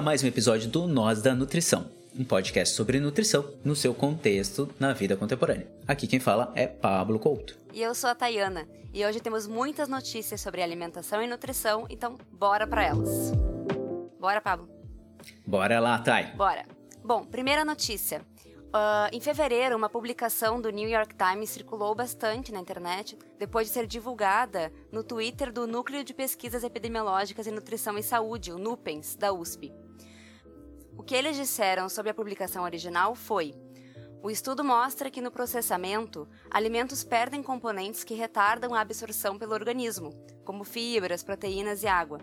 a 0.00 0.02
mais 0.02 0.24
um 0.24 0.26
episódio 0.26 0.66
do 0.66 0.86
Nós 0.86 1.20
da 1.20 1.34
Nutrição, 1.34 1.90
um 2.18 2.24
podcast 2.24 2.74
sobre 2.74 2.98
nutrição 2.98 3.44
no 3.62 3.76
seu 3.76 3.92
contexto 3.92 4.66
na 4.80 4.94
vida 4.94 5.14
contemporânea. 5.14 5.70
Aqui 5.86 6.06
quem 6.06 6.18
fala 6.18 6.50
é 6.54 6.66
Pablo 6.66 7.18
Couto. 7.18 7.58
E 7.70 7.82
eu 7.82 7.94
sou 7.94 8.08
a 8.08 8.14
Tayana, 8.14 8.66
e 8.94 9.04
hoje 9.04 9.20
temos 9.20 9.46
muitas 9.46 9.90
notícias 9.90 10.40
sobre 10.40 10.62
alimentação 10.62 11.22
e 11.22 11.26
nutrição, 11.26 11.84
então 11.90 12.16
bora 12.32 12.66
para 12.66 12.82
elas. 12.82 13.32
Bora, 14.18 14.40
Pablo. 14.40 14.70
Bora 15.46 15.78
lá, 15.78 15.98
Thay. 15.98 16.34
Bora. 16.34 16.64
Bom, 17.04 17.26
primeira 17.26 17.62
notícia. 17.62 18.22
Uh, 18.68 19.12
em 19.12 19.20
fevereiro, 19.20 19.76
uma 19.76 19.90
publicação 19.90 20.62
do 20.62 20.70
New 20.70 20.88
York 20.88 21.14
Times 21.14 21.50
circulou 21.50 21.94
bastante 21.94 22.52
na 22.52 22.60
internet 22.60 23.18
depois 23.38 23.66
de 23.66 23.74
ser 23.74 23.86
divulgada 23.86 24.72
no 24.90 25.04
Twitter 25.04 25.52
do 25.52 25.66
Núcleo 25.66 26.02
de 26.02 26.14
Pesquisas 26.14 26.64
Epidemiológicas 26.64 27.46
em 27.46 27.50
Nutrição 27.50 27.98
e 27.98 28.02
Saúde, 28.02 28.50
o 28.50 28.58
NUPENS, 28.58 29.16
da 29.16 29.30
USP. 29.30 29.70
O 31.00 31.02
que 31.02 31.14
eles 31.14 31.34
disseram 31.34 31.88
sobre 31.88 32.10
a 32.10 32.14
publicação 32.14 32.62
original 32.62 33.14
foi: 33.14 33.54
o 34.22 34.30
estudo 34.30 34.62
mostra 34.62 35.10
que 35.10 35.22
no 35.22 35.30
processamento, 35.30 36.28
alimentos 36.50 37.02
perdem 37.02 37.42
componentes 37.42 38.04
que 38.04 38.12
retardam 38.12 38.74
a 38.74 38.82
absorção 38.82 39.38
pelo 39.38 39.54
organismo, 39.54 40.12
como 40.44 40.62
fibras, 40.62 41.22
proteínas 41.22 41.82
e 41.82 41.86
água. 41.86 42.20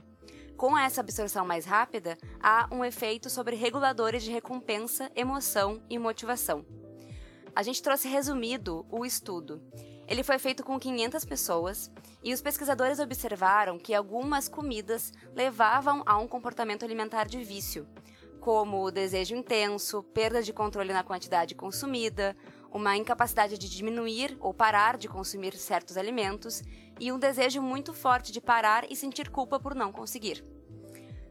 Com 0.56 0.78
essa 0.78 1.02
absorção 1.02 1.44
mais 1.44 1.66
rápida, 1.66 2.20
há 2.40 2.70
um 2.72 2.86
efeito 2.86 3.32
sobre 3.32 3.56
reguladores 3.56 4.22
de 4.22 4.30
recompensa, 4.30 5.12
emoção 5.16 5.82
e 5.90 5.98
motivação. 5.98 6.64
A 7.56 7.64
gente 7.64 7.82
trouxe 7.82 8.08
resumido 8.08 8.86
o 8.92 9.04
estudo. 9.04 9.60
Ele 10.08 10.22
foi 10.22 10.38
feito 10.38 10.64
com 10.64 10.80
500 10.80 11.26
pessoas 11.26 11.92
e 12.24 12.32
os 12.32 12.42
pesquisadores 12.42 13.00
observaram 13.00 13.80
que 13.80 13.96
algumas 13.96 14.48
comidas 14.48 15.12
levavam 15.34 16.04
a 16.06 16.16
um 16.20 16.28
comportamento 16.28 16.86
alimentar 16.86 17.26
de 17.26 17.44
vício, 17.44 17.88
como 18.38 18.84
o 18.84 18.92
desejo 18.92 19.36
intenso, 19.36 20.04
perda 20.04 20.42
de 20.42 20.54
controle 20.54 20.94
na 20.94 21.04
quantidade 21.04 21.56
consumida, 21.56 22.36
uma 22.72 22.96
incapacidade 22.96 23.58
de 23.58 23.70
diminuir 23.70 24.38
ou 24.40 24.54
parar 24.54 24.98
de 24.98 25.08
consumir 25.08 25.56
certos 25.56 25.98
alimentos 25.98 26.62
e 27.00 27.12
um 27.12 27.20
desejo 27.20 27.62
muito 27.62 27.94
forte 27.94 28.32
de 28.32 28.40
parar 28.40 28.86
e 28.90 28.96
sentir 28.96 29.30
culpa 29.30 29.60
por 29.60 29.74
não 29.74 29.92
conseguir. 29.92 30.44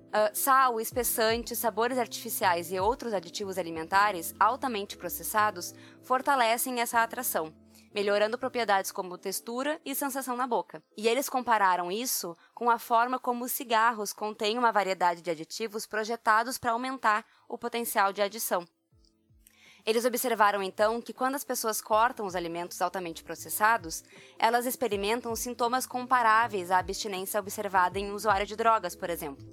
Uh, 0.06 0.30
sal, 0.32 0.80
espessantes, 0.80 1.58
sabores 1.58 1.98
artificiais 1.98 2.72
e 2.72 2.78
outros 2.78 3.12
aditivos 3.12 3.58
alimentares 3.58 4.34
altamente 4.38 4.96
processados 4.96 5.74
fortalecem 6.02 6.80
essa 6.80 7.02
atração, 7.02 7.52
melhorando 7.94 8.38
propriedades 8.38 8.92
como 8.92 9.18
textura 9.18 9.80
e 9.84 9.94
sensação 9.94 10.36
na 10.36 10.46
boca. 10.46 10.82
E 10.96 11.08
eles 11.08 11.28
compararam 11.28 11.90
isso 11.90 12.36
com 12.54 12.70
a 12.70 12.78
forma 12.78 13.18
como 13.18 13.44
os 13.44 13.52
cigarros 13.52 14.12
contêm 14.12 14.58
uma 14.58 14.72
variedade 14.72 15.22
de 15.22 15.30
aditivos 15.30 15.86
projetados 15.86 16.58
para 16.58 16.72
aumentar 16.72 17.24
o 17.48 17.56
potencial 17.56 18.12
de 18.12 18.22
adição. 18.22 18.66
Eles 19.86 20.04
observaram 20.04 20.60
então 20.64 21.00
que 21.00 21.12
quando 21.12 21.36
as 21.36 21.44
pessoas 21.44 21.80
cortam 21.80 22.26
os 22.26 22.34
alimentos 22.34 22.82
altamente 22.82 23.22
processados, 23.22 24.02
elas 24.36 24.66
experimentam 24.66 25.34
sintomas 25.36 25.86
comparáveis 25.86 26.72
à 26.72 26.78
abstinência 26.78 27.38
observada 27.38 27.96
em 27.96 28.10
um 28.10 28.14
usuário 28.14 28.44
de 28.44 28.56
drogas, 28.56 28.96
por 28.96 29.08
exemplo, 29.08 29.46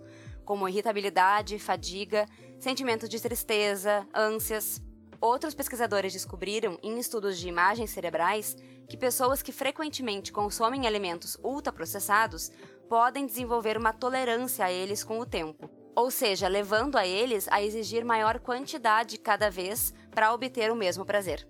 como 0.44 0.68
irritabilidade, 0.68 1.60
fadiga, 1.60 2.28
sentimentos 2.60 3.08
de 3.08 3.22
tristeza, 3.22 4.08
ânsias. 4.12 4.82
Outros 5.24 5.54
pesquisadores 5.54 6.12
descobriram, 6.12 6.78
em 6.84 7.00
estudos 7.00 7.40
de 7.40 7.48
imagens 7.48 7.92
cerebrais, 7.92 8.58
que 8.90 8.98
pessoas 8.98 9.42
que 9.42 9.54
frequentemente 9.54 10.34
consomem 10.34 10.86
alimentos 10.86 11.38
ultraprocessados 11.42 12.52
podem 12.90 13.26
desenvolver 13.26 13.78
uma 13.78 13.94
tolerância 13.94 14.66
a 14.66 14.72
eles 14.72 15.02
com 15.02 15.20
o 15.20 15.26
tempo 15.26 15.70
ou 15.96 16.10
seja, 16.10 16.48
levando 16.48 16.98
a 16.98 17.06
eles 17.06 17.48
a 17.50 17.62
exigir 17.62 18.04
maior 18.04 18.40
quantidade 18.40 19.18
cada 19.18 19.50
vez 19.50 19.94
para 20.12 20.34
obter 20.34 20.72
o 20.72 20.76
mesmo 20.76 21.06
prazer. 21.06 21.48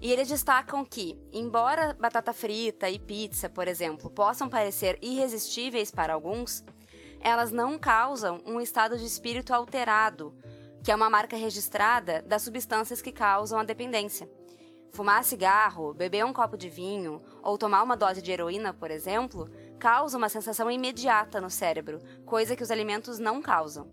E 0.00 0.12
eles 0.12 0.28
destacam 0.28 0.84
que, 0.84 1.18
embora 1.32 1.96
batata 1.98 2.32
frita 2.32 2.88
e 2.88 2.98
pizza, 2.98 3.48
por 3.48 3.66
exemplo, 3.66 4.10
possam 4.10 4.48
parecer 4.48 4.98
irresistíveis 5.02 5.90
para 5.90 6.12
alguns, 6.12 6.62
elas 7.20 7.50
não 7.50 7.78
causam 7.78 8.40
um 8.46 8.60
estado 8.60 8.96
de 8.96 9.04
espírito 9.04 9.52
alterado, 9.52 10.32
que 10.88 10.92
é 10.92 10.96
uma 10.96 11.10
marca 11.10 11.36
registrada 11.36 12.22
das 12.22 12.40
substâncias 12.40 13.02
que 13.02 13.12
causam 13.12 13.58
a 13.58 13.62
dependência. 13.62 14.26
Fumar 14.90 15.22
cigarro, 15.22 15.92
beber 15.92 16.24
um 16.24 16.32
copo 16.32 16.56
de 16.56 16.70
vinho 16.70 17.20
ou 17.42 17.58
tomar 17.58 17.82
uma 17.82 17.94
dose 17.94 18.22
de 18.22 18.32
heroína, 18.32 18.72
por 18.72 18.90
exemplo, 18.90 19.50
causa 19.78 20.16
uma 20.16 20.30
sensação 20.30 20.70
imediata 20.70 21.42
no 21.42 21.50
cérebro, 21.50 21.98
coisa 22.24 22.56
que 22.56 22.62
os 22.62 22.70
alimentos 22.70 23.18
não 23.18 23.42
causam. 23.42 23.90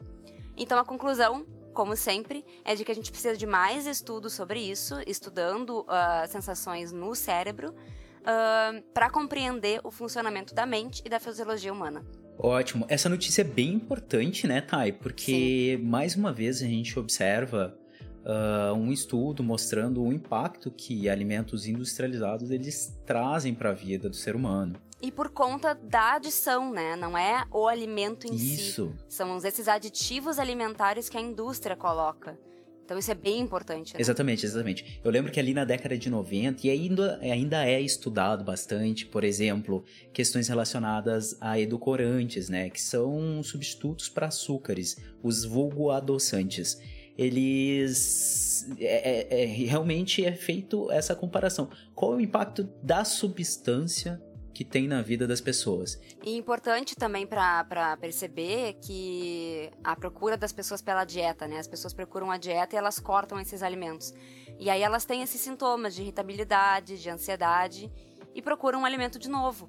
Então 0.55 0.79
a 0.79 0.85
conclusão, 0.85 1.45
como 1.73 1.97
sempre, 1.97 2.45
é 2.63 2.75
de 2.75 2.85
que 2.85 2.93
a 2.93 2.95
gente 2.95 3.11
precisa 3.11 3.35
de 3.35 3.45
mais 3.45 3.85
estudos 3.85 4.31
sobre 4.31 4.61
isso, 4.61 4.95
estudando 5.05 5.81
uh, 5.81 6.25
sensações 6.29 6.93
no 6.93 7.13
cérebro, 7.13 7.71
uh, 7.71 8.81
para 8.93 9.09
compreender 9.09 9.81
o 9.83 9.91
funcionamento 9.91 10.55
da 10.55 10.65
mente 10.65 11.03
e 11.03 11.09
da 11.09 11.19
fisiologia 11.19 11.73
humana. 11.73 12.05
Ótimo. 12.37 12.85
Essa 12.89 13.09
notícia 13.09 13.41
é 13.41 13.45
bem 13.45 13.73
importante, 13.73 14.47
né, 14.47 14.61
Thay? 14.61 14.91
Porque, 14.91 15.77
Sim. 15.77 15.85
mais 15.85 16.15
uma 16.15 16.33
vez, 16.33 16.61
a 16.61 16.65
gente 16.65 16.97
observa 16.99 17.77
uh, 18.25 18.73
um 18.73 18.91
estudo 18.91 19.43
mostrando 19.43 20.03
o 20.03 20.11
impacto 20.11 20.71
que 20.71 21.09
alimentos 21.09 21.67
industrializados 21.67 22.51
eles 22.51 22.97
trazem 23.05 23.53
para 23.53 23.69
a 23.69 23.73
vida 23.73 24.09
do 24.09 24.15
ser 24.15 24.35
humano. 24.35 24.75
E 25.01 25.11
por 25.11 25.29
conta 25.29 25.75
da 25.75 26.13
adição, 26.13 26.71
né? 26.71 26.95
Não 26.95 27.17
é 27.17 27.45
o 27.51 27.67
alimento 27.67 28.25
em 28.25 28.35
isso. 28.35 28.93
si. 28.97 29.15
São 29.15 29.37
esses 29.37 29.67
aditivos 29.67 30.39
alimentares 30.39 31.09
que 31.09 31.17
a 31.17 31.21
indústria 31.21 31.75
coloca. 31.75 32.37
Então 32.85 32.99
isso 32.99 33.11
é 33.11 33.15
bem 33.15 33.39
importante. 33.39 33.95
Né? 33.95 33.99
Exatamente, 33.99 34.45
exatamente. 34.45 34.99
Eu 35.03 35.09
lembro 35.09 35.31
que 35.31 35.39
ali 35.39 35.55
na 35.55 35.65
década 35.65 35.97
de 35.97 36.07
90, 36.07 36.67
e 36.67 36.69
ainda, 36.69 37.17
ainda 37.19 37.65
é 37.67 37.81
estudado 37.81 38.43
bastante, 38.43 39.07
por 39.07 39.23
exemplo, 39.23 39.83
questões 40.13 40.47
relacionadas 40.47 41.35
a 41.41 41.59
edulcorantes, 41.59 42.47
né? 42.47 42.69
Que 42.69 42.79
são 42.79 43.41
substitutos 43.41 44.07
para 44.07 44.27
açúcares, 44.27 44.97
os 45.23 45.43
vulgo 45.43 45.89
adoçantes 45.89 46.79
eles 47.17 48.67
é, 48.77 49.39
é, 49.39 49.43
é, 49.43 49.45
realmente 49.45 50.25
é 50.25 50.33
feito 50.33 50.91
essa 50.91 51.15
comparação. 51.15 51.69
Qual 51.93 52.13
é 52.13 52.17
o 52.17 52.21
impacto 52.21 52.69
da 52.83 53.05
substância 53.05 54.21
que 54.55 54.63
tem 54.63 54.87
na 54.87 55.01
vida 55.01 55.27
das 55.27 55.41
pessoas? 55.41 55.99
E 56.23 56.37
importante 56.37 56.95
também 56.95 57.27
para 57.27 57.97
perceber 57.97 58.75
que 58.81 59.69
a 59.83 59.97
procura 59.97 60.37
das 60.37 60.53
pessoas 60.53 60.81
pela 60.81 61.03
dieta, 61.03 61.45
né? 61.45 61.59
As 61.59 61.67
pessoas 61.67 61.93
procuram 61.93 62.31
a 62.31 62.37
dieta 62.37 62.73
e 62.73 62.79
elas 62.79 62.97
cortam 62.97 63.37
esses 63.37 63.61
alimentos. 63.61 64.13
E 64.57 64.69
aí 64.69 64.81
elas 64.81 65.03
têm 65.03 65.21
esses 65.21 65.41
sintomas 65.41 65.93
de 65.93 66.03
irritabilidade, 66.03 67.01
de 67.01 67.09
ansiedade 67.09 67.91
e 68.33 68.41
procuram 68.41 68.81
um 68.81 68.85
alimento 68.85 69.19
de 69.19 69.29
novo. 69.29 69.67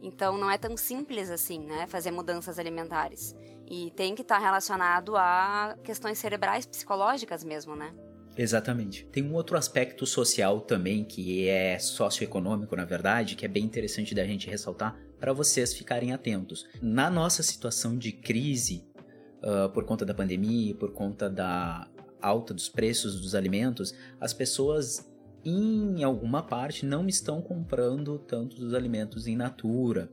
Então 0.00 0.38
não 0.38 0.50
é 0.50 0.56
tão 0.56 0.78
simples 0.78 1.30
assim, 1.30 1.60
né? 1.60 1.86
Fazer 1.86 2.10
mudanças 2.10 2.58
alimentares. 2.58 3.36
E 3.68 3.90
tem 3.90 4.14
que 4.14 4.22
estar 4.22 4.38
tá 4.38 4.40
relacionado 4.42 5.14
a 5.14 5.76
questões 5.84 6.18
cerebrais, 6.18 6.64
psicológicas 6.64 7.44
mesmo, 7.44 7.76
né? 7.76 7.92
Exatamente. 8.36 9.04
Tem 9.12 9.22
um 9.22 9.34
outro 9.34 9.56
aspecto 9.56 10.06
social 10.06 10.60
também, 10.60 11.04
que 11.04 11.48
é 11.48 11.78
socioeconômico, 11.78 12.74
na 12.74 12.84
verdade, 12.84 13.36
que 13.36 13.44
é 13.44 13.48
bem 13.48 13.64
interessante 13.64 14.14
da 14.14 14.24
gente 14.24 14.48
ressaltar 14.48 14.98
para 15.20 15.32
vocês 15.32 15.74
ficarem 15.74 16.12
atentos. 16.12 16.66
Na 16.80 17.10
nossa 17.10 17.42
situação 17.42 17.96
de 17.96 18.10
crise, 18.10 18.84
uh, 19.42 19.68
por 19.70 19.84
conta 19.84 20.04
da 20.04 20.14
pandemia, 20.14 20.74
por 20.74 20.92
conta 20.92 21.28
da 21.28 21.86
alta 22.20 22.54
dos 22.54 22.68
preços 22.68 23.20
dos 23.20 23.34
alimentos, 23.34 23.94
as 24.20 24.32
pessoas 24.32 25.12
em 25.44 26.02
alguma 26.04 26.42
parte 26.42 26.86
não 26.86 27.08
estão 27.08 27.42
comprando 27.42 28.18
tanto 28.18 28.56
dos 28.56 28.72
alimentos 28.74 29.26
em 29.26 29.36
natura. 29.36 30.10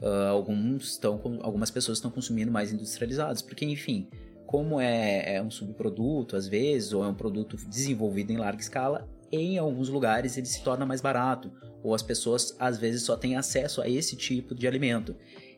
Uh, 0.00 0.28
alguns 0.30 0.92
estão, 0.92 1.20
algumas 1.42 1.70
pessoas 1.70 1.98
estão 1.98 2.10
consumindo 2.10 2.50
mais 2.50 2.72
industrializados, 2.72 3.42
porque 3.42 3.64
enfim, 3.66 4.08
como 4.50 4.80
é, 4.80 5.36
é, 5.36 5.40
um 5.40 5.48
subproduto 5.48 6.34
às 6.34 6.48
vezes 6.48 6.92
ou 6.92 7.04
é 7.04 7.06
um 7.06 7.14
produto 7.14 7.56
desenvolvido 7.56 8.32
em 8.32 8.36
larga 8.36 8.60
escala, 8.60 9.08
em 9.30 9.58
alguns 9.58 9.88
lugares 9.88 10.36
ele 10.36 10.46
se 10.46 10.60
torna 10.64 10.84
mais 10.84 11.00
barato 11.00 11.52
ou 11.84 11.94
as 11.94 12.02
pessoas 12.02 12.56
às 12.58 12.76
vezes 12.76 13.04
só 13.04 13.16
têm 13.16 13.36
acesso 13.36 13.80
a 13.80 13.88
esse 13.88 14.16
tipo 14.16 14.52
de 14.52 14.66
alimento. 14.66 15.14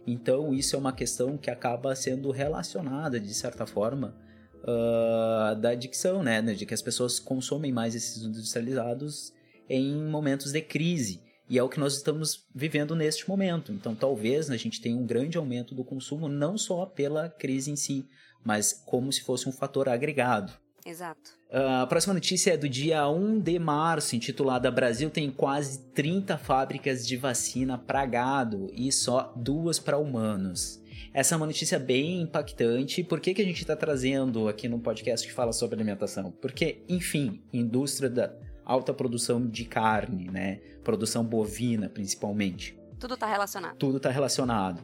Então, 0.07 0.53
isso 0.53 0.77
é 0.77 0.79
uma 0.79 0.93
questão 0.93 1.39
que 1.39 1.51
acaba 1.51 1.97
sendo 1.97 2.31
relacionada, 2.31 3.19
de 3.19 3.33
certa 3.33 3.65
forma, 3.65 4.15
uh, 4.59 5.59
da 5.59 5.71
adicção, 5.71 6.23
né? 6.23 6.43
De 6.43 6.67
que 6.67 6.75
as 6.75 6.83
pessoas 6.83 7.19
consomem 7.19 7.73
mais 7.73 7.95
esses 7.95 8.23
industrializados 8.23 9.33
em 9.71 10.03
momentos 10.03 10.53
de 10.53 10.61
crise. 10.61 11.23
E 11.49 11.59
é 11.59 11.63
o 11.63 11.69
que 11.69 11.81
nós 11.81 11.97
estamos 11.97 12.47
vivendo 12.55 12.95
neste 12.95 13.27
momento. 13.27 13.73
Então, 13.73 13.95
talvez 13.95 14.51
a 14.51 14.57
gente 14.59 14.83
tenha 14.83 14.99
um 14.99 15.07
grande 15.07 15.39
aumento 15.39 15.75
do 15.75 15.83
consumo, 15.83 16.29
não 16.29 16.59
só 16.59 16.85
pela 16.85 17.31
crise 17.31 17.71
em 17.71 17.77
si, 17.77 18.07
mas 18.45 18.73
como 18.85 19.13
se 19.13 19.23
fosse 19.23 19.49
um 19.49 19.53
fator 19.53 19.89
agregado. 19.89 20.53
Exato. 20.85 21.31
Uh, 21.51 21.83
a 21.83 21.87
próxima 21.87 22.15
notícia 22.15 22.55
é 22.55 22.57
do 22.57 22.69
dia 22.69 23.09
1 23.09 23.41
de 23.41 23.59
março, 23.59 24.17
intitulada 24.17 24.71
Brasil 24.71 25.11
tem 25.11 25.31
quase 25.31 25.79
30 25.95 26.37
fábricas 26.39 27.07
de 27.07 27.17
vacina 27.17 27.79
para 27.79 28.05
gado 28.05 28.69
e 28.73 28.91
só 28.91 29.33
duas 29.37 29.79
para 29.79 29.99
humanos. 29.99 30.83
Essa 31.15 31.35
é 31.35 31.37
uma 31.37 31.47
notícia 31.47 31.79
bem 31.79 32.23
impactante. 32.23 33.05
Por 33.05 33.21
que, 33.21 33.35
que 33.35 33.43
a 33.43 33.45
gente 33.45 33.61
está 33.61 33.77
trazendo 33.77 34.49
aqui 34.49 34.67
no 34.67 34.79
podcast 34.79 35.27
que 35.27 35.33
fala 35.33 35.53
sobre 35.53 35.77
alimentação? 35.77 36.33
Porque, 36.41 36.83
enfim, 36.89 37.43
indústria 37.53 38.09
da 38.09 38.33
alta 38.65 38.95
produção 38.95 39.47
de 39.47 39.67
carne, 39.67 40.31
né? 40.31 40.61
Produção 40.83 41.23
bovina, 41.23 41.89
principalmente. 41.89 42.79
Tudo 42.99 43.15
está 43.15 43.27
relacionado. 43.27 43.77
Tudo 43.77 43.97
está 43.99 44.11
relacionado. 44.11 44.83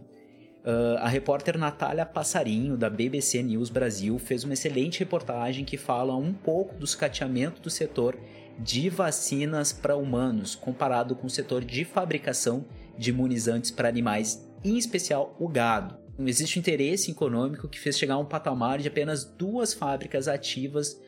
Uh, 0.65 0.99
a 0.99 1.09
repórter 1.09 1.57
Natália 1.57 2.05
Passarinho, 2.05 2.77
da 2.77 2.91
BBC 2.91 3.43
News 3.43 3.71
Brasil, 3.71 4.19
fez 4.19 4.45
uma 4.45 4.55
excelente 4.55 4.99
reportagem 4.99 5.65
que 5.65 5.77
fala 5.77 6.15
um 6.17 6.33
pouco 6.33 6.75
do 6.75 6.87
sucateamento 6.87 7.63
do 7.63 7.71
setor 7.71 8.19
de 8.59 8.91
vacinas 8.91 9.73
para 9.73 9.97
humanos, 9.97 10.55
comparado 10.55 11.15
com 11.15 11.27
o 11.27 11.31
setor 11.31 11.65
de 11.65 11.85
fabricação 11.85 12.67
de 12.99 13.11
imunizantes 13.11 13.71
para 13.71 13.89
animais, 13.89 14.47
em 14.65 14.77
especial 14.77 15.37
o 15.39 15.49
gado. 15.49 15.97
Existe 16.19 16.59
um 16.59 16.61
interesse 16.61 17.13
econômico 17.13 17.69
que 17.69 17.79
fez 17.79 17.97
chegar 17.97 18.15
a 18.15 18.19
um 18.19 18.25
patamar 18.25 18.81
de 18.81 18.89
apenas 18.89 19.25
duas 19.25 19.73
fábricas 19.73 20.27
ativas 20.27 21.01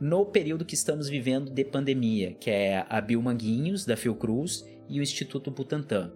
no 0.00 0.24
período 0.24 0.64
que 0.64 0.74
estamos 0.74 1.08
vivendo 1.08 1.50
de 1.50 1.64
pandemia, 1.64 2.32
que 2.34 2.50
é 2.50 2.86
a 2.88 3.00
Biomanguinhos, 3.00 3.84
da 3.84 3.96
Fiocruz, 3.96 4.64
e 4.88 4.98
o 5.00 5.02
Instituto 5.02 5.50
Butantan. 5.50 6.12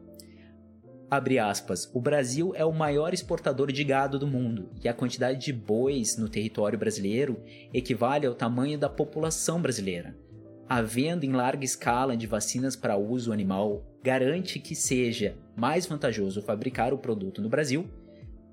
Aspas, 1.15 1.91
o 1.93 2.01
Brasil 2.01 2.55
é 2.57 2.65
o 2.65 2.73
maior 2.73 3.13
exportador 3.13 3.71
de 3.71 3.85
gado 3.85 4.19
do 4.19 4.27
mundo 4.27 4.71
e 4.83 4.89
a 4.89 4.95
quantidade 4.95 5.45
de 5.45 5.53
bois 5.53 6.17
no 6.17 6.27
território 6.27 6.79
brasileiro 6.79 7.39
equivale 7.71 8.27
ao 8.27 8.35
tamanho 8.35 8.79
da 8.79 8.89
população 8.89 9.61
brasileira. 9.61 10.17
A 10.67 10.81
venda 10.81 11.27
em 11.27 11.33
larga 11.33 11.67
escala 11.67 12.17
de 12.17 12.27
vacinas 12.27 12.75
para 12.75 12.97
uso 12.97 13.31
animal 13.31 13.85
garante 14.03 14.59
que 14.59 14.75
seja 14.75 15.37
mais 15.55 15.85
vantajoso 15.85 16.41
fabricar 16.41 16.95
o 16.95 16.99
produto 16.99 17.43
no 17.43 17.49
Brasil 17.51 17.91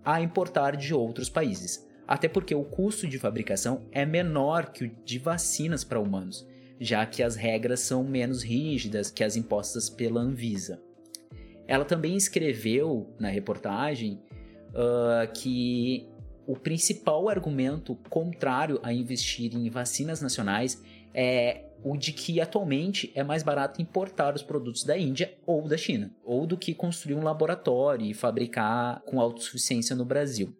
a 0.04 0.20
importar 0.20 0.76
de 0.76 0.94
outros 0.94 1.30
países, 1.30 1.88
até 2.06 2.28
porque 2.28 2.54
o 2.54 2.66
custo 2.66 3.08
de 3.08 3.18
fabricação 3.18 3.86
é 3.90 4.06
menor 4.06 4.74
que 4.74 4.84
o 4.84 4.92
de 5.06 5.18
vacinas 5.18 5.86
para 5.86 6.02
humanos, 6.02 6.46
já 6.78 7.06
que 7.06 7.24
as 7.24 7.38
regras 7.38 7.80
são 7.80 8.04
menos 8.04 8.44
rígidas 8.44 9.10
que 9.10 9.24
as 9.24 9.38
impostas 9.38 9.90
pela 9.90 10.20
Anvisa. 10.20 10.89
Ela 11.70 11.86
também 11.86 12.18
escreveu 12.18 13.14
na 13.20 13.30
reportagem 13.30 14.20
uh, 14.70 15.32
que 15.32 16.10
o 16.48 16.56
principal 16.56 17.30
argumento 17.30 17.96
contrário 18.10 18.80
a 18.82 18.92
investir 18.92 19.56
em 19.56 19.70
vacinas 19.70 20.20
nacionais 20.20 20.82
é 21.14 21.66
o 21.84 21.96
de 21.96 22.12
que 22.12 22.42
atualmente 22.42 23.12
é 23.14 23.24
mais 23.24 23.44
barato 23.44 23.84
importar 23.84 24.34
os 24.34 24.42
produtos 24.42 24.84
da 24.84 24.98
Índia 24.98 25.38
ou 25.46 25.68
da 25.68 25.78
China, 25.78 26.12
ou 26.26 26.48
do 26.48 26.58
que 26.58 26.74
construir 26.74 27.14
um 27.14 27.24
laboratório 27.24 28.04
e 28.04 28.16
fabricar 28.16 29.04
com 29.04 29.22
autossuficiência 29.22 29.96
no 29.96 30.04
Brasil. 30.04 30.52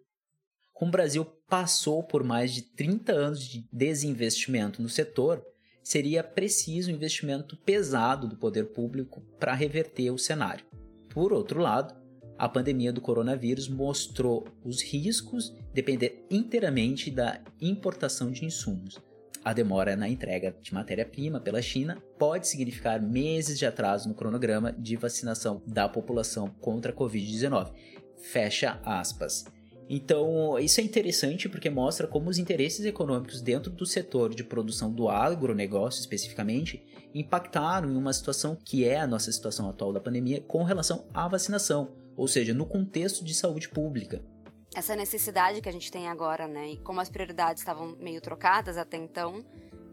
Como 0.72 0.90
o 0.90 0.92
Brasil 0.92 1.24
passou 1.48 2.04
por 2.04 2.22
mais 2.22 2.54
de 2.54 2.62
30 2.62 3.12
anos 3.12 3.48
de 3.48 3.68
desinvestimento 3.72 4.80
no 4.80 4.88
setor, 4.88 5.44
seria 5.82 6.22
preciso 6.22 6.88
um 6.88 6.94
investimento 6.94 7.56
pesado 7.56 8.28
do 8.28 8.36
poder 8.36 8.66
público 8.66 9.22
para 9.40 9.54
reverter 9.54 10.12
o 10.12 10.16
cenário. 10.16 10.64
Por 11.10 11.32
outro 11.32 11.60
lado, 11.60 11.94
a 12.38 12.48
pandemia 12.48 12.92
do 12.92 13.00
coronavírus 13.00 13.68
mostrou 13.68 14.46
os 14.64 14.82
riscos 14.82 15.50
de 15.50 15.74
depender 15.74 16.26
inteiramente 16.30 17.10
da 17.10 17.40
importação 17.60 18.30
de 18.30 18.44
insumos, 18.44 18.98
a 19.42 19.54
demora 19.54 19.96
na 19.96 20.06
entrega 20.06 20.54
de 20.60 20.74
matéria-prima 20.74 21.40
pela 21.40 21.62
China 21.62 21.96
pode 22.18 22.46
significar 22.46 23.00
meses 23.00 23.58
de 23.58 23.64
atraso 23.64 24.06
no 24.06 24.14
cronograma 24.14 24.70
de 24.72 24.96
vacinação 24.96 25.62
da 25.66 25.88
população 25.88 26.48
contra 26.60 26.92
a 26.92 26.94
Covid-19. 26.94 27.72
Fecha 28.18 28.78
aspas. 28.84 29.46
Então, 29.92 30.56
isso 30.60 30.80
é 30.80 30.84
interessante 30.84 31.48
porque 31.48 31.68
mostra 31.68 32.06
como 32.06 32.30
os 32.30 32.38
interesses 32.38 32.86
econômicos 32.86 33.42
dentro 33.42 33.72
do 33.72 33.84
setor 33.84 34.32
de 34.32 34.44
produção 34.44 34.92
do 34.92 35.08
agronegócio, 35.08 35.98
especificamente, 35.98 36.80
impactaram 37.12 37.90
em 37.90 37.96
uma 37.96 38.12
situação 38.12 38.56
que 38.64 38.84
é 38.84 39.00
a 39.00 39.06
nossa 39.06 39.32
situação 39.32 39.68
atual 39.68 39.92
da 39.92 39.98
pandemia 39.98 40.40
com 40.42 40.62
relação 40.62 41.08
à 41.12 41.26
vacinação, 41.26 41.90
ou 42.16 42.28
seja, 42.28 42.54
no 42.54 42.66
contexto 42.66 43.24
de 43.24 43.34
saúde 43.34 43.68
pública 43.68 44.22
essa 44.72 44.94
necessidade 44.94 45.60
que 45.60 45.68
a 45.68 45.72
gente 45.72 45.90
tem 45.90 46.06
agora, 46.06 46.46
né? 46.46 46.70
E 46.70 46.76
como 46.76 47.00
as 47.00 47.08
prioridades 47.08 47.60
estavam 47.60 47.96
meio 47.98 48.20
trocadas 48.20 48.76
até 48.76 48.96
então, 48.96 49.44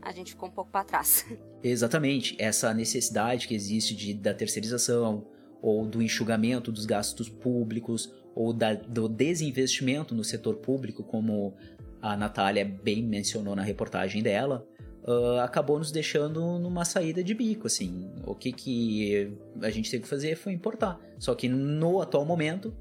a 0.02 0.12
gente 0.12 0.32
ficou 0.32 0.50
um 0.50 0.52
pouco 0.52 0.70
para 0.70 0.84
trás. 0.84 1.26
Exatamente, 1.64 2.36
essa 2.40 2.72
necessidade 2.76 3.48
que 3.48 3.56
existe 3.56 3.96
de, 3.96 4.14
da 4.14 4.36
terceirização 4.36 5.26
ou 5.62 5.84
do 5.86 6.00
enxugamento 6.00 6.72
dos 6.72 6.86
gastos 6.86 7.28
públicos 7.28 8.14
ou 8.38 8.54
da, 8.54 8.76
do 8.76 9.10
desinvestimento 9.10 10.14
no 10.14 10.24
setor 10.24 10.58
público, 10.58 11.04
como 11.04 11.56
a 12.00 12.16
Natália 12.16 12.64
bem 12.64 13.02
mencionou 13.02 13.56
na 13.56 13.64
reportagem 13.64 14.22
dela, 14.22 14.64
uh, 15.04 15.40
acabou 15.40 15.80
nos 15.80 15.92
deixando 15.92 16.60
numa 16.60 16.86
saída 16.86 17.24
de 17.24 17.34
bico, 17.34 17.66
assim. 17.66 18.12
O 18.28 18.36
que, 18.36 18.52
que 18.52 19.34
a 19.60 19.72
gente 19.72 19.90
teve 19.90 20.04
que 20.04 20.10
fazer 20.10 20.36
foi 20.36 20.54
importar. 20.54 21.00
Só 21.18 21.34
que 21.34 21.50
no 21.50 22.00
atual 22.00 22.24
momento, 22.26 22.72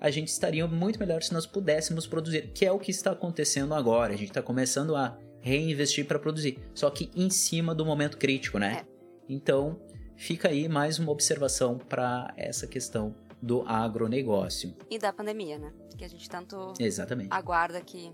a 0.00 0.10
gente 0.10 0.28
estaria 0.28 0.66
muito 0.66 0.98
melhor 0.98 1.22
se 1.22 1.32
nós 1.32 1.46
pudéssemos 1.46 2.08
produzir, 2.08 2.50
que 2.52 2.66
é 2.66 2.72
o 2.72 2.80
que 2.80 2.90
está 2.90 3.12
acontecendo 3.12 3.72
agora. 3.72 4.12
A 4.12 4.16
gente 4.16 4.30
está 4.30 4.42
começando 4.42 4.96
a 4.96 5.16
reinvestir 5.40 6.06
para 6.06 6.18
produzir, 6.18 6.58
só 6.74 6.90
que 6.90 7.08
em 7.14 7.30
cima 7.30 7.72
do 7.72 7.86
momento 7.86 8.18
crítico, 8.18 8.58
né? 8.58 8.80
É. 8.80 8.84
Então, 9.28 9.78
fica 10.16 10.48
aí 10.48 10.68
mais 10.68 10.98
uma 10.98 11.12
observação 11.12 11.78
para 11.78 12.34
essa 12.36 12.66
questão 12.66 13.14
do 13.44 13.62
agronegócio. 13.68 14.74
E 14.88 14.98
da 14.98 15.12
pandemia, 15.12 15.58
né? 15.58 15.70
Que 15.98 16.04
a 16.04 16.08
gente 16.08 16.28
tanto 16.30 16.72
Exatamente. 16.80 17.28
aguarda 17.30 17.78
que 17.82 18.10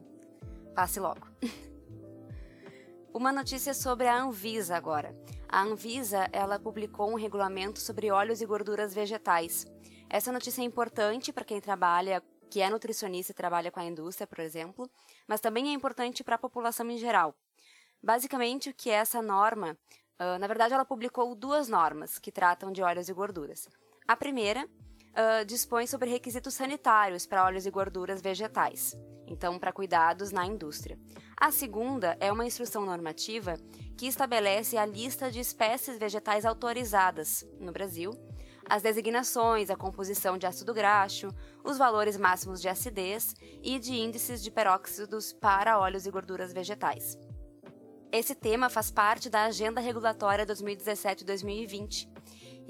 passe 0.74 0.98
logo. 0.98 1.24
Uma 3.14 3.32
notícia 3.32 3.72
sobre 3.72 4.08
a 4.08 4.20
Anvisa 4.20 4.76
agora. 4.76 5.16
A 5.48 5.62
Anvisa, 5.62 6.28
ela 6.32 6.58
publicou 6.58 7.10
um 7.10 7.14
regulamento 7.14 7.78
sobre 7.78 8.10
óleos 8.10 8.40
e 8.40 8.46
gorduras 8.46 8.92
vegetais. 8.92 9.66
Essa 10.08 10.32
notícia 10.32 10.62
é 10.62 10.64
importante 10.64 11.32
para 11.32 11.44
quem 11.44 11.60
trabalha, 11.60 12.22
que 12.50 12.60
é 12.60 12.68
nutricionista 12.68 13.30
e 13.30 13.34
trabalha 13.34 13.70
com 13.70 13.78
a 13.78 13.84
indústria, 13.84 14.26
por 14.26 14.40
exemplo, 14.40 14.90
mas 15.28 15.40
também 15.40 15.68
é 15.68 15.72
importante 15.72 16.24
para 16.24 16.34
a 16.34 16.38
população 16.38 16.90
em 16.90 16.98
geral. 16.98 17.36
Basicamente, 18.02 18.70
o 18.70 18.74
que 18.74 18.90
é 18.90 18.94
essa 18.94 19.22
norma? 19.22 19.78
Uh, 20.18 20.38
na 20.40 20.46
verdade, 20.48 20.74
ela 20.74 20.84
publicou 20.84 21.34
duas 21.36 21.68
normas 21.68 22.18
que 22.18 22.32
tratam 22.32 22.72
de 22.72 22.82
óleos 22.82 23.08
e 23.08 23.12
gorduras. 23.12 23.68
A 24.08 24.16
primeira 24.16 24.68
uh, 25.10 25.44
dispõe 25.44 25.86
sobre 25.86 26.10
requisitos 26.10 26.54
sanitários 26.54 27.26
para 27.26 27.44
óleos 27.44 27.66
e 27.66 27.70
gorduras 27.70 28.20
vegetais, 28.20 28.96
então 29.26 29.58
para 29.58 29.72
cuidados 29.72 30.30
na 30.32 30.46
indústria. 30.46 30.98
A 31.36 31.50
segunda 31.50 32.16
é 32.20 32.32
uma 32.32 32.46
instrução 32.46 32.84
normativa 32.84 33.54
que 33.96 34.06
estabelece 34.06 34.76
a 34.76 34.86
lista 34.86 35.30
de 35.30 35.40
espécies 35.40 35.98
vegetais 35.98 36.44
autorizadas 36.44 37.46
no 37.58 37.72
Brasil 37.72 38.12
as 38.70 38.82
designações, 38.82 39.68
a 39.68 39.74
composição 39.74 40.38
de 40.38 40.46
ácido 40.46 40.72
graxo, 40.72 41.26
os 41.64 41.76
valores 41.76 42.16
máximos 42.16 42.60
de 42.60 42.68
acidez 42.68 43.34
e 43.64 43.80
de 43.80 43.94
índices 43.94 44.40
de 44.40 44.48
peróxidos 44.48 45.32
para 45.32 45.76
óleos 45.76 46.06
e 46.06 46.10
gorduras 46.10 46.52
vegetais. 46.52 47.18
Esse 48.12 48.32
tema 48.32 48.70
faz 48.70 48.88
parte 48.88 49.28
da 49.28 49.46
Agenda 49.46 49.80
Regulatória 49.80 50.46
2017-2020 50.46 52.09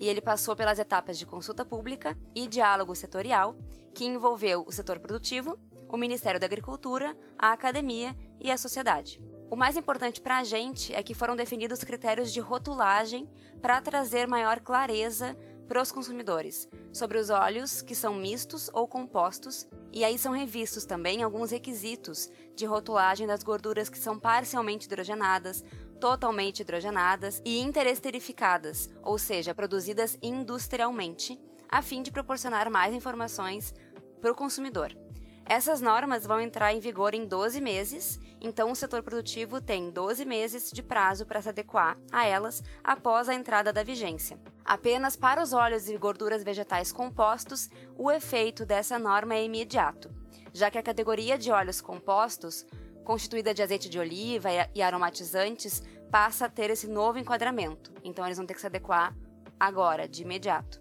e 0.00 0.08
ele 0.08 0.22
passou 0.22 0.56
pelas 0.56 0.78
etapas 0.78 1.18
de 1.18 1.26
consulta 1.26 1.64
pública 1.64 2.18
e 2.34 2.48
diálogo 2.48 2.96
setorial, 2.96 3.54
que 3.94 4.06
envolveu 4.06 4.64
o 4.66 4.72
setor 4.72 4.98
produtivo, 4.98 5.58
o 5.88 5.96
Ministério 5.96 6.40
da 6.40 6.46
Agricultura, 6.46 7.16
a 7.38 7.52
academia 7.52 8.16
e 8.40 8.50
a 8.50 8.56
sociedade. 8.56 9.22
O 9.50 9.56
mais 9.56 9.76
importante 9.76 10.20
para 10.20 10.38
a 10.38 10.44
gente 10.44 10.94
é 10.94 11.02
que 11.02 11.12
foram 11.12 11.36
definidos 11.36 11.84
critérios 11.84 12.32
de 12.32 12.40
rotulagem 12.40 13.28
para 13.60 13.80
trazer 13.80 14.26
maior 14.26 14.60
clareza 14.60 15.36
para 15.68 15.82
os 15.82 15.92
consumidores 15.92 16.68
sobre 16.92 17.18
os 17.18 17.30
óleos 17.30 17.82
que 17.82 17.94
são 17.94 18.14
mistos 18.14 18.68
ou 18.72 18.88
compostos, 18.88 19.68
e 19.92 20.04
aí 20.04 20.18
são 20.18 20.32
revistos 20.32 20.84
também 20.84 21.22
alguns 21.22 21.50
requisitos 21.50 22.28
de 22.56 22.64
rotulagem 22.64 23.26
das 23.26 23.42
gorduras 23.42 23.88
que 23.88 23.98
são 23.98 24.18
parcialmente 24.18 24.86
hidrogenadas, 24.86 25.64
totalmente 26.00 26.60
hidrogenadas 26.60 27.40
e 27.44 27.60
interesterificadas, 27.60 28.88
ou 29.02 29.18
seja, 29.18 29.54
produzidas 29.54 30.18
industrialmente, 30.22 31.38
a 31.68 31.82
fim 31.82 32.02
de 32.02 32.10
proporcionar 32.10 32.70
mais 32.70 32.94
informações 32.94 33.74
para 34.20 34.32
o 34.32 34.34
consumidor. 34.34 34.96
Essas 35.44 35.80
normas 35.80 36.24
vão 36.24 36.40
entrar 36.40 36.72
em 36.72 36.80
vigor 36.80 37.12
em 37.12 37.26
12 37.26 37.60
meses, 37.60 38.20
então 38.40 38.70
o 38.70 38.76
setor 38.76 39.02
produtivo 39.02 39.60
tem 39.60 39.90
12 39.90 40.24
meses 40.24 40.70
de 40.70 40.82
prazo 40.82 41.26
para 41.26 41.42
se 41.42 41.48
adequar 41.48 41.98
a 42.12 42.24
elas 42.24 42.62
após 42.84 43.28
a 43.28 43.34
entrada 43.34 43.72
da 43.72 43.82
vigência. 43.82 44.38
Apenas 44.64 45.16
para 45.16 45.42
os 45.42 45.52
óleos 45.52 45.88
e 45.88 45.96
gorduras 45.98 46.44
vegetais 46.44 46.92
compostos, 46.92 47.68
o 47.96 48.10
efeito 48.10 48.64
dessa 48.64 48.96
norma 48.96 49.34
é 49.34 49.44
imediato, 49.44 50.08
já 50.52 50.70
que 50.70 50.78
a 50.78 50.82
categoria 50.82 51.36
de 51.36 51.50
óleos 51.50 51.80
compostos, 51.80 52.64
constituída 53.04 53.52
de 53.52 53.62
azeite 53.62 53.88
de 53.88 53.98
oliva 53.98 54.48
e 54.74 54.82
aromatizantes, 54.82 55.82
passa 56.10 56.46
a 56.46 56.48
ter 56.48 56.70
esse 56.70 56.88
novo 56.88 57.18
enquadramento, 57.18 57.92
então 58.02 58.24
eles 58.24 58.36
vão 58.36 58.46
ter 58.46 58.54
que 58.54 58.60
se 58.60 58.66
adequar 58.66 59.14
agora, 59.58 60.08
de 60.08 60.22
imediato 60.22 60.80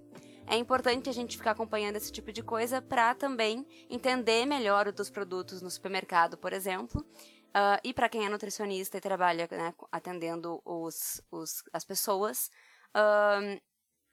é 0.49 0.57
importante 0.57 1.07
a 1.07 1.13
gente 1.13 1.37
ficar 1.37 1.51
acompanhando 1.51 1.95
esse 1.95 2.11
tipo 2.11 2.33
de 2.33 2.41
coisa 2.41 2.81
para 2.81 3.13
também 3.13 3.65
entender 3.87 4.47
melhor 4.47 4.87
os 4.87 4.93
dos 4.93 5.09
produtos 5.09 5.61
no 5.61 5.69
supermercado, 5.69 6.37
por 6.37 6.51
exemplo. 6.53 7.01
Uh, 7.49 7.79
e 7.83 7.93
para 7.93 8.09
quem 8.09 8.25
é 8.25 8.29
nutricionista 8.29 8.97
e 8.97 9.01
trabalha 9.01 9.47
né, 9.51 9.73
atendendo 9.91 10.59
os, 10.65 11.21
os, 11.31 11.63
as 11.71 11.85
pessoas, 11.85 12.49
uh, 12.95 13.61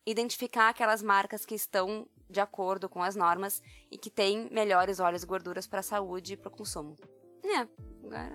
identificar 0.07 0.69
aquelas 0.69 1.03
marcas 1.03 1.47
que 1.47 1.55
estão 1.55 2.07
de 2.29 2.41
acordo 2.41 2.89
com 2.89 3.03
as 3.03 3.17
normas 3.17 3.63
e 3.91 3.97
que 3.97 4.11
têm 4.11 4.49
melhores 4.51 5.01
óleos 5.01 5.23
e 5.23 5.27
gorduras 5.27 5.67
para 5.67 5.81
a 5.81 5.83
saúde 5.83 6.35
e 6.35 6.37
para 6.37 6.49
o 6.49 6.57
consumo. 6.57 6.97
É, 7.45 7.67
agora. 8.07 8.33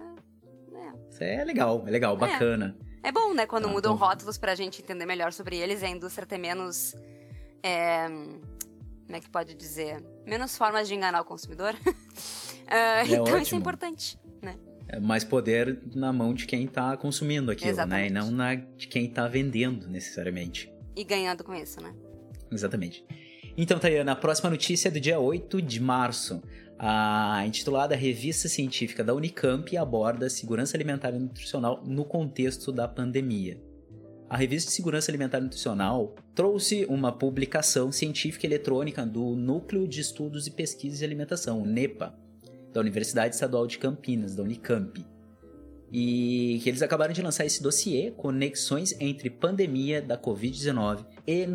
É. 0.74 1.10
Isso 1.10 1.24
é 1.24 1.44
legal, 1.44 1.84
é 1.88 1.92
legal, 1.92 2.16
é. 2.16 2.18
bacana. 2.18 2.76
É, 3.04 3.10
é 3.10 3.12
bom, 3.12 3.34
né, 3.34 3.46
quando 3.46 3.66
tá, 3.66 3.72
mudam 3.72 3.96
bom. 3.96 4.06
rótulos 4.06 4.38
para 4.38 4.52
a 4.52 4.56
gente 4.56 4.82
entender 4.82 5.06
melhor 5.06 5.34
sobre 5.34 5.58
eles 5.58 5.82
e 5.82 5.86
a 5.86 5.90
indústria 5.90 6.26
ter 6.26 6.38
menos 6.38 6.96
é, 7.64 8.08
como 9.12 9.18
é 9.18 9.20
que 9.20 9.30
pode 9.30 9.54
dizer? 9.54 10.02
Menos 10.26 10.58
formas 10.58 10.88
de 10.88 10.96
enganar 10.96 11.20
o 11.20 11.26
consumidor. 11.26 11.74
uh, 11.74 11.90
é 12.72 13.04
então 13.04 13.24
ótimo. 13.24 13.38
isso 13.40 13.56
é 13.56 13.58
importante, 13.58 14.20
né? 14.42 14.56
É 14.88 15.02
mais 15.02 15.26
poder 15.26 15.82
na 15.94 16.14
mão 16.14 16.34
de 16.34 16.46
quem 16.46 16.64
está 16.64 16.96
consumindo 16.96 17.52
aquilo, 17.52 17.72
Exatamente. 17.72 18.14
né? 18.14 18.20
E 18.20 18.24
não 18.24 18.32
na 18.32 18.56
de 18.56 18.88
quem 18.88 19.06
está 19.06 19.28
vendendo, 19.28 19.90
necessariamente. 19.90 20.72
E 20.96 21.04
ganhando 21.04 21.44
com 21.44 21.54
isso, 21.54 21.82
né? 21.82 21.94
Exatamente. 22.50 23.06
Então, 23.58 23.78
Tayana, 23.80 24.14
a 24.14 24.16
próxima 24.16 24.50
notícia 24.50 24.88
é 24.88 24.92
do 24.92 25.00
dia 25.00 25.20
8 25.20 25.62
de 25.62 25.82
março. 25.82 26.42
A 26.84 27.44
intitulada 27.46 27.96
Revista 27.96 28.50
Científica 28.50 29.04
da 29.04 29.14
Unicamp 29.14 29.78
aborda 29.78 30.30
segurança 30.32 30.76
alimentar 30.76 31.14
e 31.14 31.20
nutricional 31.20 31.84
no 31.86 32.04
contexto 32.04 32.72
da 32.72 32.88
pandemia 32.88 33.62
a 34.32 34.38
Revista 34.38 34.70
de 34.70 34.76
Segurança 34.78 35.12
Alimentar 35.12 35.40
e 35.40 35.42
Nutricional 35.42 36.16
trouxe 36.34 36.86
uma 36.86 37.12
publicação 37.12 37.92
científica 37.92 38.46
eletrônica 38.46 39.06
do 39.06 39.36
Núcleo 39.36 39.86
de 39.86 40.00
Estudos 40.00 40.48
e 40.48 40.52
Pesquisas 40.52 41.00
de 41.00 41.04
Alimentação, 41.04 41.66
NEPA, 41.66 42.18
da 42.72 42.80
Universidade 42.80 43.36
Estadual 43.36 43.68
de 43.68 43.78
Campinas, 43.78 44.34
da 44.34 44.44
Unicamp. 44.44 45.06
E 45.92 46.62
que 46.64 46.70
eles 46.70 46.82
acabaram 46.82 47.12
de 47.12 47.22
lançar 47.22 47.46
esse 47.46 47.62
dossiê, 47.62 48.12
Conexões 48.12 48.96
entre 49.02 49.30
Pandemia 49.30 50.02
da 50.02 50.18
Covid-19 50.18 51.06
e, 51.28 51.50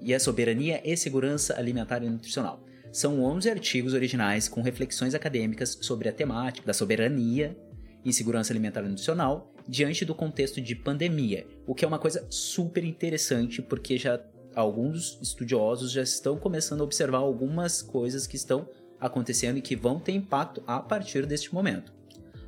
e 0.00 0.14
a 0.14 0.20
Soberania 0.20 0.80
e 0.84 0.96
Segurança 0.96 1.58
Alimentar 1.58 2.04
e 2.04 2.08
Nutricional. 2.08 2.62
São 2.92 3.24
11 3.24 3.48
artigos 3.48 3.94
originais 3.94 4.48
com 4.48 4.60
reflexões 4.60 5.14
acadêmicas 5.14 5.78
sobre 5.80 6.10
a 6.10 6.12
temática 6.12 6.66
da 6.66 6.74
soberania 6.74 7.56
e 8.04 8.12
segurança 8.12 8.52
alimentar 8.52 8.84
e 8.84 8.88
nutricional 8.88 9.50
diante 9.66 10.04
do 10.04 10.14
contexto 10.14 10.60
de 10.60 10.76
pandemia, 10.76 11.46
o 11.66 11.74
que 11.74 11.86
é 11.86 11.88
uma 11.88 11.98
coisa 11.98 12.26
super 12.28 12.84
interessante 12.84 13.62
porque 13.62 13.96
já 13.96 14.20
alguns 14.54 15.18
estudiosos 15.22 15.90
já 15.90 16.02
estão 16.02 16.36
começando 16.36 16.82
a 16.82 16.84
observar 16.84 17.18
algumas 17.18 17.80
coisas 17.80 18.26
que 18.26 18.36
estão 18.36 18.68
acontecendo 19.00 19.56
e 19.56 19.62
que 19.62 19.74
vão 19.74 19.98
ter 19.98 20.12
impacto 20.12 20.62
a 20.66 20.78
partir 20.78 21.24
deste 21.24 21.54
momento. 21.54 21.94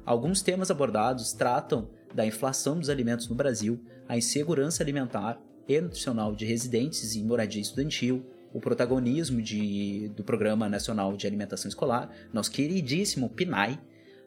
Alguns 0.04 0.42
temas 0.42 0.70
abordados 0.70 1.32
tratam 1.32 1.88
da 2.14 2.26
inflação 2.26 2.78
dos 2.78 2.90
alimentos 2.90 3.28
no 3.28 3.34
Brasil, 3.34 3.80
a 4.06 4.18
insegurança 4.18 4.82
alimentar 4.82 5.40
e 5.66 5.80
nutricional 5.80 6.34
de 6.34 6.44
residentes 6.44 7.16
em 7.16 7.24
moradia 7.24 7.62
estudantil, 7.62 8.22
o 8.54 8.60
protagonismo 8.60 9.42
de, 9.42 10.08
do 10.10 10.22
Programa 10.22 10.68
Nacional 10.68 11.16
de 11.16 11.26
Alimentação 11.26 11.68
Escolar, 11.68 12.08
nosso 12.32 12.52
queridíssimo 12.52 13.28
PNAE, 13.28 13.80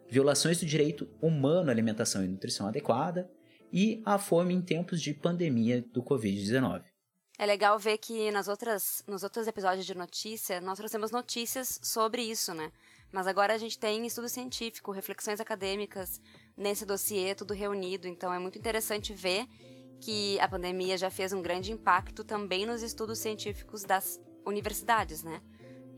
violações 0.06 0.60
do 0.60 0.66
direito 0.66 1.08
humano 1.20 1.70
à 1.70 1.72
alimentação 1.72 2.22
e 2.22 2.28
nutrição 2.28 2.68
adequada 2.68 3.30
e 3.72 4.02
a 4.04 4.18
fome 4.18 4.52
em 4.52 4.60
tempos 4.60 5.00
de 5.00 5.14
pandemia 5.14 5.82
do 5.94 6.02
Covid-19. 6.02 6.84
É 7.38 7.46
legal 7.46 7.78
ver 7.78 7.96
que 7.96 8.30
nas 8.30 8.48
outras, 8.48 9.02
nos 9.06 9.22
outros 9.22 9.46
episódios 9.46 9.86
de 9.86 9.96
notícia, 9.96 10.60
nós 10.60 10.76
trouxemos 10.76 11.10
notícias 11.10 11.80
sobre 11.82 12.20
isso, 12.20 12.52
né? 12.52 12.70
Mas 13.10 13.26
agora 13.26 13.54
a 13.54 13.58
gente 13.58 13.78
tem 13.78 14.04
estudo 14.06 14.28
científico, 14.28 14.92
reflexões 14.92 15.40
acadêmicas 15.40 16.20
nesse 16.54 16.84
dossiê, 16.84 17.34
tudo 17.34 17.54
reunido. 17.54 18.06
Então 18.06 18.34
é 18.34 18.38
muito 18.38 18.58
interessante 18.58 19.14
ver 19.14 19.46
que 20.00 20.38
a 20.40 20.48
pandemia 20.48 20.96
já 20.96 21.10
fez 21.10 21.32
um 21.32 21.42
grande 21.42 21.72
impacto 21.72 22.24
também 22.24 22.66
nos 22.66 22.82
estudos 22.82 23.18
científicos 23.18 23.84
das 23.84 24.20
universidades, 24.44 25.22
né? 25.22 25.40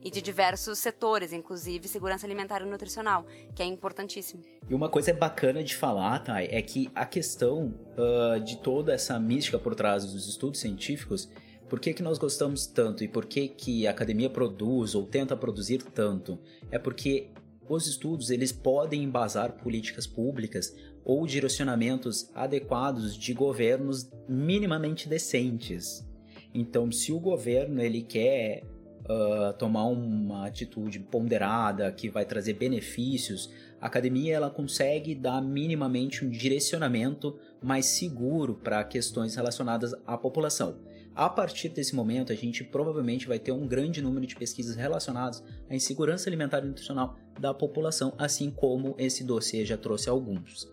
e 0.02 0.10
de 0.10 0.22
diversos 0.22 0.78
setores, 0.78 1.32
inclusive 1.32 1.86
segurança 1.86 2.26
alimentar 2.26 2.62
e 2.62 2.64
nutricional, 2.64 3.26
que 3.54 3.62
é 3.62 3.66
importantíssimo. 3.66 4.42
E 4.68 4.74
uma 4.74 4.88
coisa 4.88 5.12
bacana 5.12 5.62
de 5.62 5.76
falar, 5.76 6.20
Thay, 6.20 6.48
é 6.50 6.62
que 6.62 6.90
a 6.94 7.04
questão 7.04 7.74
uh, 7.96 8.40
de 8.40 8.56
toda 8.56 8.92
essa 8.92 9.18
mística 9.18 9.58
por 9.58 9.74
trás 9.74 10.04
dos 10.04 10.26
estudos 10.28 10.60
científicos, 10.60 11.28
por 11.68 11.78
que, 11.78 11.92
que 11.92 12.02
nós 12.02 12.18
gostamos 12.18 12.66
tanto 12.66 13.04
e 13.04 13.08
por 13.08 13.26
que, 13.26 13.48
que 13.48 13.86
a 13.86 13.90
academia 13.90 14.30
produz 14.30 14.94
ou 14.94 15.06
tenta 15.06 15.36
produzir 15.36 15.82
tanto, 15.82 16.38
é 16.70 16.78
porque 16.78 17.28
os 17.70 17.86
estudos 17.86 18.30
eles 18.30 18.50
podem 18.50 19.04
embasar 19.04 19.52
políticas 19.52 20.06
públicas 20.06 20.74
ou 21.04 21.26
direcionamentos 21.26 22.28
adequados 22.34 23.16
de 23.16 23.32
governos 23.32 24.10
minimamente 24.28 25.08
decentes. 25.08 26.06
Então, 26.52 26.90
se 26.90 27.12
o 27.12 27.20
governo 27.20 27.80
ele 27.80 28.02
quer 28.02 28.64
uh, 29.04 29.52
tomar 29.56 29.84
uma 29.84 30.46
atitude 30.46 30.98
ponderada 30.98 31.92
que 31.92 32.08
vai 32.08 32.24
trazer 32.24 32.54
benefícios, 32.54 33.50
a 33.80 33.86
academia 33.86 34.34
ela 34.34 34.50
consegue 34.50 35.14
dar 35.14 35.40
minimamente 35.40 36.24
um 36.24 36.28
direcionamento 36.28 37.38
mais 37.62 37.86
seguro 37.86 38.54
para 38.54 38.82
questões 38.82 39.36
relacionadas 39.36 39.94
à 40.04 40.18
população. 40.18 40.76
A 41.20 41.28
partir 41.28 41.68
desse 41.68 41.94
momento, 41.94 42.32
a 42.32 42.34
gente 42.34 42.64
provavelmente 42.64 43.28
vai 43.28 43.38
ter 43.38 43.52
um 43.52 43.68
grande 43.68 44.00
número 44.00 44.26
de 44.26 44.34
pesquisas 44.34 44.74
relacionadas 44.74 45.44
à 45.68 45.74
insegurança 45.74 46.30
alimentar 46.30 46.64
e 46.64 46.68
nutricional 46.68 47.14
da 47.38 47.52
população, 47.52 48.14
assim 48.16 48.50
como 48.50 48.94
esse 48.96 49.22
dossiê 49.22 49.66
já 49.66 49.76
trouxe 49.76 50.08
alguns. 50.08 50.66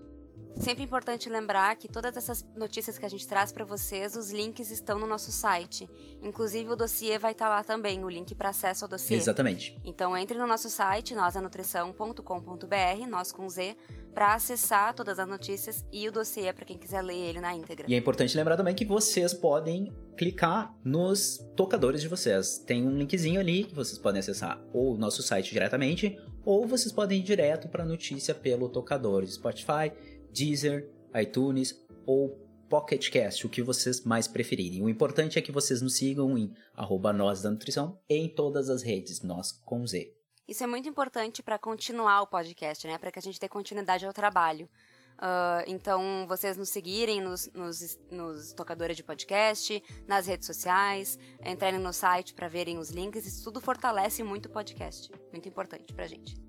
Sempre 0.59 0.83
importante 0.83 1.29
lembrar 1.29 1.75
que 1.75 1.87
todas 1.87 2.17
essas 2.17 2.45
notícias 2.55 2.97
que 2.97 3.05
a 3.05 3.09
gente 3.09 3.27
traz 3.27 3.51
para 3.51 3.63
vocês, 3.63 4.15
os 4.15 4.31
links 4.31 4.71
estão 4.71 4.97
no 4.99 5.05
nosso 5.05 5.31
site. 5.31 5.87
Inclusive 6.21 6.69
o 6.71 6.75
dossiê 6.75 7.19
vai 7.19 7.31
estar 7.31 7.45
tá 7.45 7.55
lá 7.55 7.63
também, 7.63 8.03
o 8.03 8.09
link 8.09 8.33
para 8.33 8.49
acesso 8.49 8.85
ao 8.85 8.89
dossiê. 8.89 9.17
Exatamente. 9.17 9.79
Então 9.85 10.17
entre 10.17 10.37
no 10.37 10.47
nosso 10.47 10.69
site, 10.69 11.13
nosanutrição.com.br, 11.13 13.07
nós 13.07 13.31
com 13.31 13.47
Z, 13.47 13.77
para 14.13 14.33
acessar 14.33 14.95
todas 14.95 15.19
as 15.19 15.27
notícias 15.27 15.85
e 15.93 16.07
o 16.09 16.11
dossiê 16.11 16.51
para 16.51 16.65
quem 16.65 16.77
quiser 16.77 17.03
ler 17.03 17.15
ele 17.15 17.39
na 17.39 17.55
íntegra. 17.55 17.85
E 17.87 17.93
é 17.93 17.97
importante 17.97 18.35
lembrar 18.35 18.57
também 18.57 18.73
que 18.73 18.83
vocês 18.83 19.33
podem 19.33 19.93
clicar 20.17 20.75
nos 20.83 21.37
tocadores 21.55 22.01
de 22.01 22.07
vocês. 22.07 22.57
Tem 22.57 22.83
um 22.83 22.97
linkzinho 22.97 23.39
ali 23.39 23.63
que 23.65 23.75
vocês 23.75 23.99
podem 23.99 24.19
acessar 24.19 24.59
ou 24.73 24.95
o 24.95 24.97
nosso 24.97 25.21
site 25.21 25.51
diretamente, 25.51 26.17
ou 26.43 26.65
vocês 26.65 26.91
podem 26.91 27.19
ir 27.19 27.23
direto 27.23 27.67
para 27.67 27.83
a 27.83 27.85
notícia 27.85 28.33
pelo 28.33 28.69
tocador 28.69 29.23
de 29.23 29.31
Spotify, 29.31 29.91
Deezer, 30.37 30.87
iTunes 31.15 31.73
ou 32.05 32.29
Pocket 32.69 33.09
Cast, 33.09 33.47
o 33.47 33.49
que 33.49 33.63
vocês 33.63 34.03
mais 34.03 34.27
preferirem. 34.27 34.83
O 34.83 34.89
importante 34.89 35.39
é 35.39 35.41
que 35.41 35.51
vocês 35.51 35.81
nos 35.81 35.95
sigam 35.95 36.37
em 36.37 36.53
arroba 36.75 37.11
nós 37.11 37.41
da 37.41 37.49
nutrição 37.49 37.99
em 38.07 38.29
todas 38.29 38.69
as 38.69 38.83
redes, 38.83 39.21
nós 39.21 39.51
com 39.51 39.85
Z. 39.87 40.13
Isso 40.47 40.63
é 40.63 40.67
muito 40.67 40.87
importante 40.87 41.41
para 41.41 41.57
continuar 41.57 42.21
o 42.21 42.27
podcast, 42.27 42.85
né? 42.85 42.97
Para 42.97 43.11
que 43.11 43.19
a 43.19 43.21
gente 43.21 43.39
dê 43.39 43.49
continuidade 43.49 44.05
ao 44.05 44.13
trabalho. 44.13 44.69
Uh, 45.17 45.65
então, 45.65 46.25
vocês 46.27 46.55
nos 46.55 46.69
seguirem 46.69 47.19
nos, 47.19 47.51
nos, 47.53 47.99
nos, 48.11 48.53
tocadores 48.53 48.95
de 48.95 49.03
podcast, 49.03 49.81
nas 50.07 50.27
redes 50.27 50.45
sociais, 50.45 51.17
entrarem 51.43 51.79
no 51.79 51.91
site 51.91 52.35
para 52.35 52.47
verem 52.47 52.77
os 52.77 52.91
links, 52.91 53.25
isso 53.25 53.43
tudo 53.43 53.59
fortalece 53.59 54.21
muito 54.21 54.45
o 54.45 54.49
podcast. 54.49 55.11
Muito 55.31 55.49
importante 55.49 55.91
pra 55.91 56.05
gente. 56.05 56.46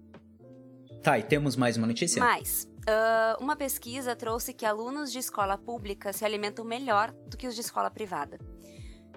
Tá, 1.03 1.19
e 1.19 1.23
temos 1.23 1.57
mais 1.57 1.77
uma 1.77 1.87
notícia? 1.87 2.21
Mais. 2.21 2.69
Uh, 2.89 3.43
uma 3.43 3.55
pesquisa 3.55 4.17
trouxe 4.17 4.53
que 4.53 4.65
alunos 4.65 5.13
de 5.13 5.19
escola 5.19 5.57
pública 5.57 6.13
se 6.13 6.25
alimentam 6.25 6.65
melhor 6.65 7.13
do 7.27 7.37
que 7.37 7.47
os 7.47 7.55
de 7.55 7.61
escola 7.61 7.91
privada. 7.91 8.39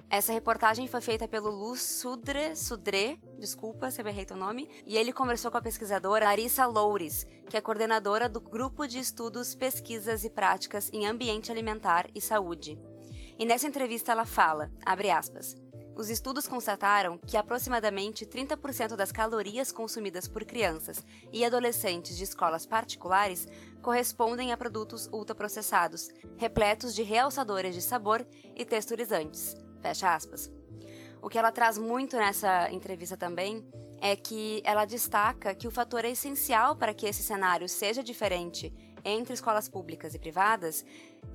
Essa 0.10 0.34
reportagem 0.34 0.88
foi 0.88 1.00
feita 1.00 1.26
pelo 1.26 1.50
Lu 1.50 1.74
Sudre, 1.78 2.54
Sudre, 2.54 3.18
desculpa 3.40 3.90
se 3.90 4.02
eu 4.02 4.08
errei 4.08 4.26
teu 4.26 4.36
nome, 4.36 4.70
e 4.86 4.98
ele 4.98 5.14
conversou 5.14 5.50
com 5.50 5.58
a 5.58 5.62
pesquisadora 5.62 6.26
Larissa 6.26 6.66
Loures, 6.66 7.26
que 7.50 7.56
é 7.56 7.62
coordenadora 7.62 8.28
do 8.28 8.42
Grupo 8.42 8.86
de 8.86 9.00
Estudos, 9.00 9.56
Pesquisas 9.56 10.26
e 10.26 10.30
Práticas 10.30 10.90
em 10.92 11.08
Ambiente 11.08 11.50
Alimentar 11.50 12.10
e 12.14 12.20
Saúde. 12.20 12.78
E 13.40 13.46
nessa 13.46 13.68
entrevista 13.68 14.12
ela 14.12 14.26
fala, 14.26 14.70
abre 14.86 15.10
aspas, 15.10 15.56
os 16.02 16.10
estudos 16.10 16.48
constataram 16.48 17.20
que 17.20 17.38
aproximadamente 17.38 18.26
30% 18.26 18.96
das 18.96 19.12
calorias 19.12 19.72
consumidas 19.72 20.28
por 20.28 20.44
crianças 20.44 21.06
e 21.32 21.46
adolescentes 21.46 22.18
de 22.18 22.24
escolas 22.24 22.66
particulares 22.66 23.48
correspondem 23.84 24.52
a 24.52 24.58
produtos 24.58 25.08
ultraprocessados, 25.14 26.10
repletos 26.38 26.96
de 26.96 27.04
realçadores 27.04 27.76
de 27.76 27.84
sabor 27.84 28.26
e 28.56 28.66
texturizantes. 28.66 29.56
Fecha 29.80 30.16
aspas. 30.16 30.52
O 31.22 31.30
que 31.30 31.38
ela 31.38 31.52
traz 31.52 31.78
muito 31.78 32.18
nessa 32.18 32.72
entrevista 32.72 33.16
também 33.16 33.64
é 34.02 34.16
que 34.16 34.64
ela 34.66 34.86
destaca 34.86 35.54
que 35.54 35.68
o 35.68 35.72
fator 35.72 36.04
essencial 36.04 36.76
para 36.76 36.96
que 36.96 37.06
esse 37.06 37.22
cenário 37.22 37.70
seja 37.70 38.04
diferente 38.04 38.74
entre 39.06 39.36
escolas 39.36 39.70
públicas 39.70 40.16
e 40.16 40.20
privadas 40.20 40.84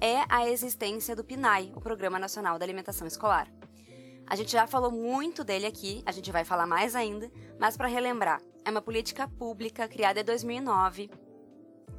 é 0.00 0.24
a 0.28 0.48
existência 0.48 1.14
do 1.14 1.22
PNAE, 1.22 1.72
o 1.76 1.80
Programa 1.80 2.18
Nacional 2.18 2.58
da 2.58 2.64
Alimentação 2.64 3.06
Escolar. 3.06 3.48
A 4.26 4.34
gente 4.34 4.52
já 4.52 4.66
falou 4.66 4.90
muito 4.90 5.44
dele 5.44 5.66
aqui, 5.66 6.02
a 6.04 6.10
gente 6.10 6.32
vai 6.32 6.44
falar 6.44 6.66
mais 6.66 6.96
ainda, 6.96 7.30
mas 7.60 7.76
para 7.76 7.86
relembrar, 7.86 8.42
é 8.64 8.70
uma 8.70 8.82
política 8.82 9.28
pública 9.28 9.86
criada 9.86 10.20
em 10.20 10.24
2009 10.24 11.10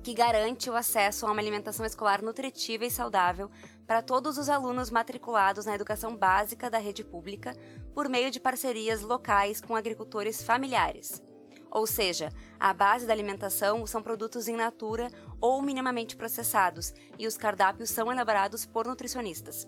que 0.03 0.13
garante 0.13 0.69
o 0.69 0.75
acesso 0.75 1.25
a 1.25 1.31
uma 1.31 1.41
alimentação 1.41 1.85
escolar 1.85 2.21
nutritiva 2.21 2.85
e 2.85 2.91
saudável 2.91 3.49
para 3.85 4.01
todos 4.01 4.37
os 4.37 4.47
alunos 4.47 4.89
matriculados 4.89 5.65
na 5.65 5.75
educação 5.75 6.15
básica 6.15 6.69
da 6.69 6.77
rede 6.77 7.03
pública 7.03 7.53
por 7.93 8.07
meio 8.07 8.31
de 8.31 8.39
parcerias 8.39 9.01
locais 9.01 9.59
com 9.59 9.75
agricultores 9.75 10.41
familiares. 10.41 11.21
Ou 11.69 11.85
seja, 11.85 12.29
a 12.57 12.73
base 12.73 13.05
da 13.05 13.11
alimentação 13.11 13.85
são 13.85 14.01
produtos 14.01 14.47
in 14.47 14.55
natura 14.55 15.09
ou 15.41 15.61
minimamente 15.61 16.15
processados, 16.15 16.93
e 17.19 17.27
os 17.27 17.37
cardápios 17.37 17.89
são 17.89 18.09
elaborados 18.09 18.65
por 18.65 18.87
nutricionistas. 18.87 19.67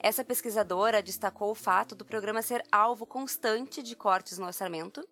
Essa 0.00 0.24
pesquisadora 0.24 1.02
destacou 1.02 1.50
o 1.50 1.54
fato 1.54 1.94
do 1.94 2.04
programa 2.04 2.40
ser 2.40 2.62
alvo 2.70 3.04
constante 3.04 3.82
de 3.82 3.96
cortes 3.96 4.38
no 4.38 4.46
orçamento, 4.46 5.06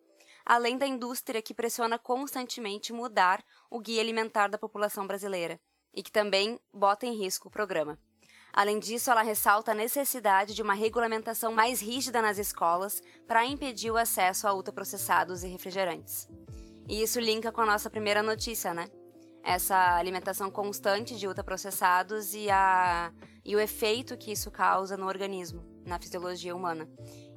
além 0.44 0.78
da 0.78 0.86
indústria 0.86 1.42
que 1.42 1.52
pressiona 1.52 1.98
constantemente 1.98 2.92
mudar 2.92 3.44
o 3.68 3.80
guia 3.80 4.00
alimentar 4.00 4.48
da 4.48 4.56
população 4.56 5.06
brasileira 5.06 5.60
e 5.92 6.02
que 6.02 6.12
também 6.12 6.60
bota 6.72 7.04
em 7.04 7.18
risco 7.18 7.48
o 7.48 7.50
programa. 7.50 7.98
Além 8.52 8.78
disso, 8.78 9.10
ela 9.10 9.22
ressalta 9.22 9.72
a 9.72 9.74
necessidade 9.74 10.54
de 10.54 10.62
uma 10.62 10.72
regulamentação 10.72 11.52
mais 11.52 11.80
rígida 11.80 12.22
nas 12.22 12.38
escolas 12.38 13.02
para 13.26 13.44
impedir 13.44 13.90
o 13.90 13.98
acesso 13.98 14.46
a 14.46 14.54
ultraprocessados 14.54 15.42
e 15.42 15.48
refrigerantes. 15.48 16.28
E 16.88 17.02
isso 17.02 17.18
linka 17.18 17.50
com 17.52 17.60
a 17.60 17.66
nossa 17.66 17.90
primeira 17.90 18.22
notícia, 18.22 18.72
né? 18.72 18.88
Essa 19.42 19.96
alimentação 19.96 20.50
constante 20.50 21.16
de 21.18 21.26
ultraprocessados 21.26 22.32
e, 22.32 22.48
a, 22.48 23.12
e 23.46 23.54
o 23.54 23.60
efeito 23.60 24.16
que 24.16 24.32
isso 24.32 24.50
causa 24.50 24.96
no 24.96 25.06
organismo, 25.06 25.64
na 25.86 26.00
fisiologia 26.00 26.54
humana. 26.54 26.88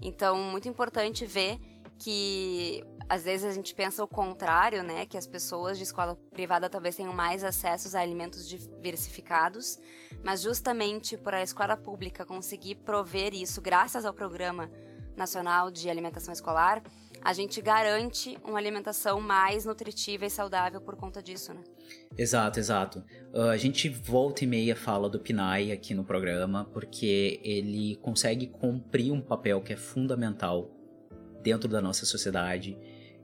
Então, 0.02 0.38
muito 0.38 0.68
importante 0.68 1.24
ver 1.24 1.60
que 2.00 2.84
às 3.08 3.24
vezes 3.24 3.46
a 3.46 3.54
gente 3.54 3.76
pensa 3.76 4.04
o 4.04 4.08
contrário, 4.08 4.82
né? 4.84 5.06
Que 5.06 5.18
as 5.18 5.28
pessoas 5.28 5.78
de 5.78 5.84
escola 5.84 6.16
privada 6.32 6.70
talvez 6.70 6.96
tenham 6.96 7.14
mais 7.14 7.44
acessos 7.44 7.94
a 7.94 8.02
alimentos 8.02 8.48
diversificados, 8.48 9.80
mas 10.24 10.42
justamente 10.42 11.16
por 11.16 11.34
a 11.34 11.44
escola 11.44 11.78
pública 11.78 12.26
conseguir 12.26 12.76
prover 12.76 13.34
isso, 13.34 13.62
graças 13.62 14.04
ao 14.04 14.14
Programa 14.14 14.72
Nacional 15.16 15.70
de 15.70 15.90
Alimentação 15.90 16.34
Escolar, 16.34 16.82
a 17.22 17.34
gente 17.34 17.62
garante 17.62 18.38
uma 18.44 18.58
alimentação 18.58 19.20
mais 19.20 19.66
nutritiva 19.66 20.26
e 20.26 20.30
saudável 20.30 20.80
por 20.80 20.96
conta 20.96 21.22
disso, 21.22 21.54
né? 21.54 21.62
Exato, 22.18 22.60
exato. 22.60 23.04
Uh, 23.34 23.50
a 23.50 23.58
gente 23.58 23.90
volta 23.90 24.44
e 24.44 24.48
meia 24.48 24.76
fala 24.76 25.10
do 25.10 25.20
PNAE 25.20 25.72
aqui 25.72 25.94
no 25.94 26.04
programa 26.04 26.66
porque 26.74 27.40
ele 27.44 27.98
consegue 27.98 28.48
cumprir 28.48 29.12
um 29.12 29.22
papel 29.22 29.62
que 29.62 29.74
é 29.74 29.78
fundamental 29.78 30.72
dentro 31.42 31.70
da 31.70 31.82
nossa 31.82 32.06
sociedade 32.06 32.78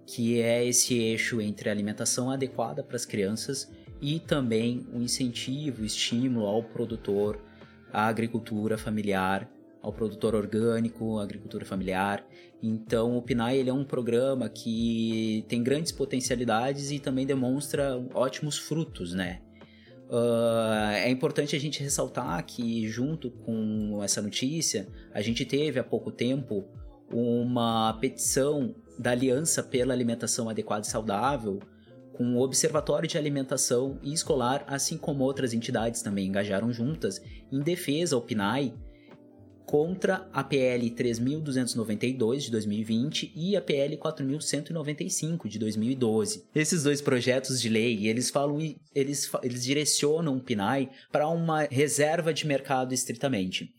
que 0.05 0.39
é 0.39 0.65
esse 0.65 0.93
eixo 0.93 1.41
entre 1.41 1.69
alimentação 1.69 2.29
adequada 2.29 2.83
para 2.83 2.95
as 2.95 3.05
crianças 3.05 3.71
e 4.01 4.19
também 4.19 4.85
o 4.93 5.01
incentivo, 5.01 5.81
o 5.81 5.85
estímulo 5.85 6.45
ao 6.45 6.63
produtor, 6.63 7.41
à 7.91 8.07
agricultura 8.07 8.77
familiar, 8.77 9.49
ao 9.85 9.93
produtor 9.93 10.33
orgânico, 10.33 11.19
à 11.19 11.23
agricultura 11.23 11.63
familiar. 11.63 12.25
Então, 12.61 13.15
o 13.15 13.21
PNAE 13.21 13.59
ele 13.59 13.69
é 13.69 13.73
um 13.73 13.85
programa 13.85 14.49
que 14.49 15.45
tem 15.47 15.61
grandes 15.61 15.91
potencialidades 15.91 16.89
e 16.89 16.97
também 16.97 17.23
demonstra 17.23 18.03
ótimos 18.15 18.57
frutos, 18.57 19.13
né? 19.13 19.41
Uh, 20.09 20.89
é 20.95 21.09
importante 21.09 21.55
a 21.55 21.59
gente 21.59 21.83
ressaltar 21.83 22.43
que, 22.45 22.87
junto 22.87 23.29
com 23.29 24.01
essa 24.03 24.23
notícia, 24.23 24.87
a 25.13 25.21
gente 25.21 25.45
teve 25.45 25.79
há 25.79 25.83
pouco 25.83 26.11
tempo 26.11 26.65
uma 27.13 27.93
petição 28.01 28.73
da 28.97 29.11
Aliança 29.11 29.61
pela 29.61 29.93
Alimentação 29.93 30.49
Adequada 30.49 30.85
e 30.85 30.89
Saudável, 30.89 31.59
com 32.13 32.35
o 32.35 32.41
Observatório 32.41 33.07
de 33.07 33.19
Alimentação 33.19 33.99
e 34.01 34.13
Escolar, 34.13 34.63
assim 34.67 34.97
como 34.97 35.23
outras 35.23 35.53
entidades 35.53 36.01
também 36.01 36.27
engajaram 36.27 36.73
juntas, 36.73 37.21
em 37.51 37.59
defesa 37.59 38.15
ao 38.15 38.21
PNAE 38.21 38.73
contra 39.75 40.25
a 40.31 40.41
PL 40.41 40.89
3292 40.89 42.45
de 42.45 42.51
2020 42.51 43.33
e 43.35 43.57
a 43.57 43.61
PL 43.61 43.97
4195 43.97 45.49
de 45.49 45.59
2012. 45.59 46.45
Esses 46.55 46.83
dois 46.83 47.01
projetos 47.01 47.59
de 47.59 47.67
lei, 47.67 48.07
eles 48.07 48.29
falam 48.29 48.57
eles, 48.95 49.29
eles 49.43 49.65
direcionam 49.65 50.37
o 50.37 50.39
PNAE 50.39 50.89
para 51.11 51.27
uma 51.27 51.63
reserva 51.63 52.33
de 52.33 52.47
mercado 52.47 52.93
estritamente. 52.93 53.69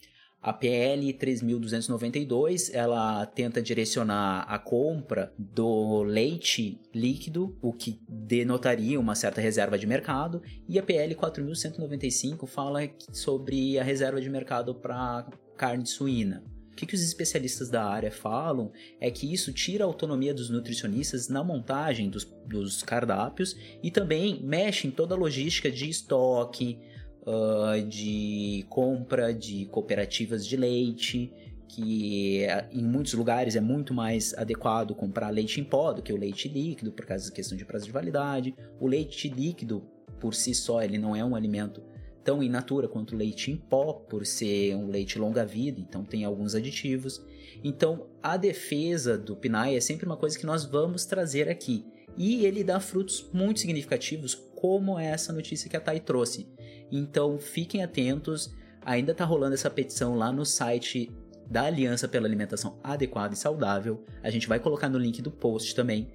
A 0.42 0.52
PL 0.52 1.14
3292, 1.14 2.74
ela 2.74 3.24
tenta 3.24 3.62
direcionar 3.62 4.44
a 4.46 4.58
compra 4.58 5.32
do 5.38 6.02
leite 6.02 6.78
líquido, 6.94 7.56
o 7.62 7.72
que 7.72 7.98
denotaria 8.06 9.00
uma 9.00 9.14
certa 9.14 9.40
reserva 9.40 9.78
de 9.78 9.86
mercado, 9.86 10.42
e 10.68 10.78
a 10.78 10.82
PL 10.82 11.14
4195 11.14 12.46
fala 12.46 12.80
sobre 13.10 13.78
a 13.78 13.82
reserva 13.82 14.20
de 14.20 14.28
mercado 14.28 14.74
para 14.74 15.26
carne 15.56 15.86
suína. 15.86 16.44
O 16.72 16.76
que, 16.76 16.84
que 16.84 16.94
os 16.94 17.02
especialistas 17.02 17.70
da 17.70 17.84
área 17.84 18.12
falam 18.12 18.70
é 19.00 19.10
que 19.10 19.32
isso 19.32 19.50
tira 19.50 19.82
a 19.82 19.86
autonomia 19.86 20.34
dos 20.34 20.50
nutricionistas 20.50 21.26
na 21.26 21.42
montagem 21.42 22.10
dos, 22.10 22.24
dos 22.46 22.82
cardápios 22.82 23.56
e 23.82 23.90
também 23.90 24.42
mexe 24.42 24.86
em 24.86 24.90
toda 24.90 25.14
a 25.14 25.18
logística 25.18 25.70
de 25.70 25.88
estoque, 25.88 26.78
uh, 27.22 27.82
de 27.88 28.66
compra 28.68 29.32
de 29.32 29.64
cooperativas 29.66 30.46
de 30.46 30.54
leite, 30.54 31.32
que 31.66 32.46
em 32.70 32.84
muitos 32.84 33.14
lugares 33.14 33.56
é 33.56 33.60
muito 33.60 33.94
mais 33.94 34.34
adequado 34.34 34.94
comprar 34.94 35.30
leite 35.30 35.60
em 35.60 35.64
pó 35.64 35.92
do 35.92 36.02
que 36.02 36.12
o 36.12 36.16
leite 36.16 36.46
líquido, 36.46 36.92
por 36.92 37.06
causa 37.06 37.28
da 37.28 37.34
questão 37.34 37.56
de 37.56 37.64
prazo 37.64 37.86
de 37.86 37.92
validade. 37.92 38.54
O 38.78 38.86
leite 38.86 39.28
líquido, 39.30 39.82
por 40.20 40.34
si 40.34 40.54
só, 40.54 40.82
ele 40.82 40.98
não 40.98 41.16
é 41.16 41.24
um 41.24 41.34
alimento 41.34 41.82
tão 42.26 42.42
in 42.42 42.48
natura 42.48 42.88
quanto 42.88 43.14
o 43.14 43.16
leite 43.16 43.52
em 43.52 43.56
pó, 43.56 43.92
por 43.92 44.26
ser 44.26 44.74
um 44.74 44.88
leite 44.88 45.16
longa-vida, 45.16 45.80
então 45.80 46.04
tem 46.04 46.24
alguns 46.24 46.56
aditivos. 46.56 47.24
Então, 47.62 48.08
a 48.20 48.36
defesa 48.36 49.16
do 49.16 49.36
PNAE 49.36 49.76
é 49.76 49.80
sempre 49.80 50.04
uma 50.04 50.16
coisa 50.16 50.36
que 50.36 50.44
nós 50.44 50.64
vamos 50.64 51.06
trazer 51.06 51.48
aqui. 51.48 51.86
E 52.16 52.44
ele 52.44 52.64
dá 52.64 52.80
frutos 52.80 53.30
muito 53.32 53.60
significativos, 53.60 54.34
como 54.34 54.98
essa 54.98 55.32
notícia 55.32 55.70
que 55.70 55.76
a 55.76 55.80
Thay 55.80 56.00
trouxe. 56.00 56.48
Então 56.90 57.38
fiquem 57.38 57.84
atentos, 57.84 58.52
ainda 58.84 59.12
está 59.12 59.24
rolando 59.24 59.54
essa 59.54 59.70
petição 59.70 60.16
lá 60.16 60.32
no 60.32 60.44
site 60.44 61.10
da 61.48 61.64
Aliança 61.64 62.08
pela 62.08 62.26
Alimentação 62.26 62.80
Adequada 62.82 63.34
e 63.34 63.36
Saudável. 63.36 64.02
A 64.22 64.30
gente 64.30 64.48
vai 64.48 64.58
colocar 64.58 64.88
no 64.88 64.98
link 64.98 65.22
do 65.22 65.30
post 65.30 65.74
também. 65.76 66.08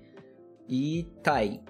E 0.68 1.08
Thay, 1.24 1.62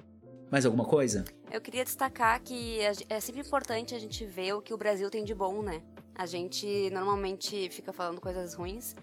mais 0.49 0.65
alguma 0.65 0.85
coisa? 0.85 1.25
Eu 1.51 1.59
queria 1.59 1.83
destacar 1.83 2.41
que 2.41 2.79
é 3.09 3.19
sempre 3.19 3.41
importante 3.41 3.93
a 3.93 3.99
gente 3.99 4.25
ver 4.25 4.53
o 4.53 4.61
que 4.61 4.73
o 4.73 4.77
Brasil 4.77 5.09
tem 5.09 5.21
de 5.21 5.35
bom, 5.35 5.61
né? 5.61 5.83
A 6.15 6.25
gente 6.25 6.89
normalmente 6.91 7.69
fica 7.69 7.91
falando 7.91 8.21
coisas 8.21 8.53
ruins, 8.53 8.95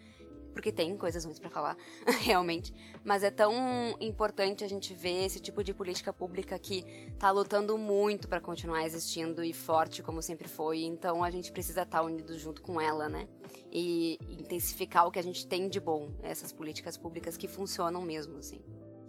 porque 0.54 0.72
tem 0.72 0.96
coisas 0.96 1.26
ruins 1.26 1.38
para 1.38 1.50
falar, 1.50 1.76
realmente. 2.24 2.72
Mas 3.04 3.22
é 3.22 3.30
tão 3.30 3.52
importante 4.00 4.64
a 4.64 4.68
gente 4.68 4.94
ver 4.94 5.26
esse 5.26 5.38
tipo 5.40 5.62
de 5.62 5.74
política 5.74 6.11
pública 6.11 6.58
que 6.58 6.87
tá 7.18 7.30
lutando 7.30 7.76
muito 7.76 8.26
para 8.26 8.40
continuar 8.40 8.82
existindo 8.87 9.44
e 9.44 9.52
forte 9.52 10.02
como 10.02 10.22
sempre 10.22 10.48
foi. 10.48 10.84
Então 10.84 11.22
a 11.22 11.30
gente 11.30 11.52
precisa 11.52 11.82
estar 11.82 11.98
tá 11.98 12.02
unido 12.02 12.38
junto 12.38 12.62
com 12.62 12.80
ela, 12.80 13.11
né? 13.11 13.28
E 13.70 14.18
intensificar 14.26 15.06
o 15.06 15.11
que 15.11 15.18
a 15.18 15.22
gente 15.22 15.46
tem 15.46 15.68
de 15.68 15.80
bom, 15.80 16.14
essas 16.22 16.50
políticas 16.50 16.96
públicas 16.96 17.37
que 17.37 17.46
funcionam 17.46 18.00
mesmo, 18.00 18.38
assim. 18.38 18.62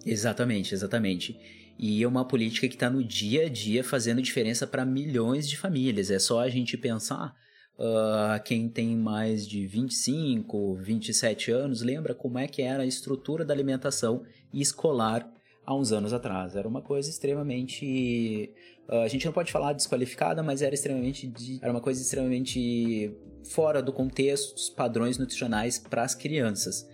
Exatamente, 0.06 0.74
exatamente. 0.74 1.40
E 1.78 2.04
é 2.04 2.08
uma 2.08 2.26
política 2.26 2.68
que 2.68 2.76
está 2.76 2.90
no 2.90 3.04
dia 3.04 3.46
a 3.46 3.50
dia 3.50 3.84
fazendo 3.84 4.22
diferença 4.22 4.68
para 4.68 4.86
milhões 4.86 5.48
de 5.48 5.58
famílias. 5.58 6.12
É 6.12 6.20
só 6.20 6.42
a 6.42 6.50
gente 6.50 6.78
pensar 6.78 7.34
Uh, 7.80 8.44
quem 8.44 8.68
tem 8.68 8.94
mais 8.98 9.48
de 9.48 9.66
25, 9.66 10.76
27 10.76 11.50
anos 11.50 11.82
lembra 11.82 12.14
como 12.14 12.38
é 12.38 12.46
que 12.46 12.62
era 12.62 12.84
a 12.84 12.86
estrutura 12.86 13.46
da 13.46 13.54
alimentação 13.54 14.22
escolar 14.54 15.32
há 15.66 15.74
uns 15.74 15.94
anos 15.94 16.12
atrás. 16.12 16.58
Era 16.58 16.68
uma 16.68 16.82
coisa 16.82 17.10
extremamente. 17.10 18.54
Uh, 18.90 18.96
a 18.96 19.08
gente 19.08 19.26
não 19.26 19.32
pode 19.32 19.50
falar 19.50 19.72
desqualificada, 19.72 20.44
mas 20.44 20.62
era 20.62 20.76
extremamente. 20.76 21.32
Era 21.62 21.72
uma 21.72 21.80
coisa 21.80 22.02
extremamente 22.02 23.16
fora 23.46 23.82
do 23.82 23.94
contexto 23.94 24.56
dos 24.56 24.70
padrões 24.70 25.18
nutricionais 25.18 25.80
para 25.80 26.04
as 26.04 26.14
crianças. 26.14 26.86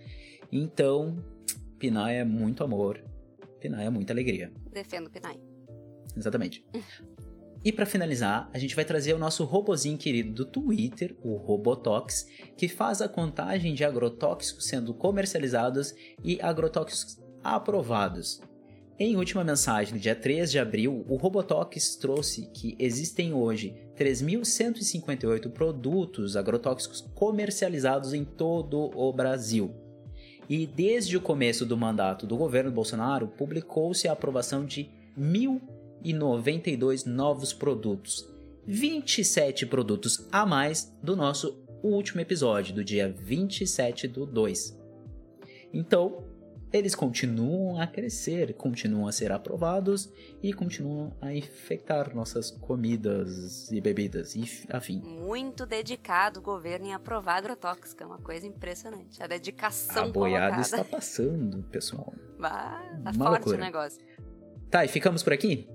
Então, 0.52 1.20
Pinai 1.78 2.18
é 2.18 2.24
muito 2.24 2.64
amor, 2.64 3.02
Pinai 3.60 3.86
é 3.86 3.90
muita 3.90 4.12
alegria. 4.12 4.52
Defendo 4.72 5.10
Pinai. 5.10 5.38
Exatamente. 6.16 6.64
E 7.64 7.72
para 7.72 7.84
finalizar, 7.84 8.48
a 8.54 8.58
gente 8.58 8.76
vai 8.76 8.84
trazer 8.84 9.12
o 9.12 9.18
nosso 9.18 9.44
robozinho 9.44 9.98
querido 9.98 10.32
do 10.32 10.44
Twitter, 10.44 11.16
o 11.20 11.34
Robotox, 11.34 12.26
que 12.56 12.68
faz 12.68 13.02
a 13.02 13.08
contagem 13.08 13.74
de 13.74 13.84
agrotóxicos 13.84 14.66
sendo 14.66 14.94
comercializados 14.94 15.92
e 16.22 16.40
agrotóxicos 16.40 17.18
aprovados. 17.42 18.40
Em 18.98 19.16
última 19.16 19.44
mensagem, 19.44 19.94
no 19.94 20.00
dia 20.00 20.14
3 20.14 20.50
de 20.50 20.58
abril, 20.58 21.04
o 21.08 21.16
Robotox 21.16 21.96
trouxe 21.96 22.48
que 22.52 22.74
existem 22.78 23.34
hoje 23.34 23.74
3.158 23.94 25.50
produtos 25.50 26.36
agrotóxicos 26.36 27.02
comercializados 27.14 28.14
em 28.14 28.24
todo 28.24 28.90
o 28.96 29.12
Brasil. 29.12 29.85
E 30.48 30.66
desde 30.66 31.16
o 31.16 31.20
começo 31.20 31.66
do 31.66 31.76
mandato 31.76 32.26
do 32.26 32.36
governo 32.36 32.70
Bolsonaro, 32.70 33.26
publicou-se 33.28 34.06
a 34.06 34.12
aprovação 34.12 34.64
de 34.64 34.88
mil 35.16 35.60
e 36.02 36.12
92 36.12 37.04
novos 37.04 37.52
produtos. 37.52 38.28
27 38.66 39.66
produtos 39.66 40.26
a 40.30 40.44
mais 40.44 40.92
do 41.02 41.16
nosso 41.16 41.64
último 41.82 42.20
episódio, 42.20 42.74
do 42.74 42.84
dia 42.84 43.12
27 43.16 44.08
do 44.08 44.26
2. 44.26 44.78
Então, 45.72 46.24
eles 46.72 46.94
continuam 46.94 47.80
a 47.80 47.86
crescer, 47.86 48.52
continuam 48.54 49.06
a 49.06 49.12
ser 49.12 49.32
aprovados 49.32 50.10
e 50.42 50.52
continuam 50.52 51.16
a 51.20 51.32
infectar 51.32 52.14
nossas 52.14 52.50
comidas 52.50 53.70
e 53.70 53.80
bebidas 53.80 54.34
e 54.34 54.44
afim. 54.70 55.00
Muito 55.00 55.64
dedicado 55.64 56.40
o 56.40 56.42
governo 56.42 56.86
em 56.86 56.94
aprovar 56.94 57.36
agrotóxica, 57.38 58.04
é 58.04 58.06
uma 58.06 58.18
coisa 58.18 58.46
impressionante. 58.46 59.22
A 59.22 59.26
dedicação 59.26 60.04
A 60.04 60.08
boiada 60.08 60.54
colocada. 60.56 60.60
está 60.62 60.84
passando, 60.84 61.62
pessoal. 61.64 62.12
Bah, 62.38 62.82
tá 63.04 63.10
Uma 63.10 63.12
forte 63.12 63.30
loucura. 63.46 63.56
o 63.56 63.60
negócio. 63.60 64.00
Tá, 64.70 64.84
e 64.84 64.88
ficamos 64.88 65.22
por 65.22 65.32
aqui? 65.32 65.68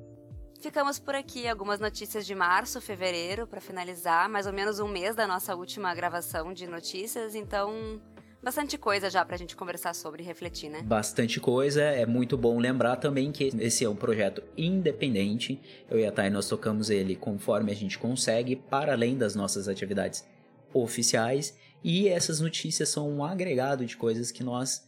Ficamos 0.60 1.00
por 1.00 1.16
aqui, 1.16 1.48
algumas 1.48 1.80
notícias 1.80 2.24
de 2.24 2.36
março, 2.36 2.80
fevereiro, 2.80 3.48
para 3.48 3.60
finalizar, 3.60 4.30
mais 4.30 4.46
ou 4.46 4.54
menos 4.54 4.80
um 4.80 4.88
mês 4.88 5.16
da 5.16 5.26
nossa 5.26 5.56
última 5.56 5.96
gravação 5.96 6.54
de 6.54 6.68
notícias, 6.68 7.34
então 7.34 8.00
bastante 8.44 8.78
coisa 8.78 9.10
já 9.10 9.24
pra 9.24 9.38
gente 9.38 9.56
conversar 9.56 9.94
sobre 9.94 10.24
e 10.24 10.26
refletir, 10.26 10.70
né? 10.70 10.82
Bastante 10.82 11.40
coisa, 11.40 11.82
é 11.82 12.06
muito 12.06 12.38
bom 12.38 12.58
lembrar 12.60 12.98
também 12.98 13.32
que 13.32 13.52
esse 13.60 13.86
é 13.86 13.90
um 13.90 13.96
projeto 13.96 14.44
independente. 14.58 15.60
Eu 15.90 16.00
e 16.00 16.06
a 16.06 16.12
Thay, 16.12 16.30
nós 16.30 16.48
tocamos 16.48 16.90
ele 16.90 17.16
conforme 17.16 17.72
a 17.72 17.76
gente 17.76 17.98
consegue, 17.98 18.56
para 18.56 18.94
além 18.94 19.18
das 19.18 19.36
nossas 19.36 19.68
atividades 19.68 20.26
oficiais. 20.74 21.58
E 21.84 22.08
essas 22.08 22.40
notícias 22.40 22.90
são 22.90 23.10
um 23.10 23.24
agregado 23.24 23.86
de 23.86 23.98
coisas 23.98 24.32
que 24.32 24.44
nós 24.44 24.88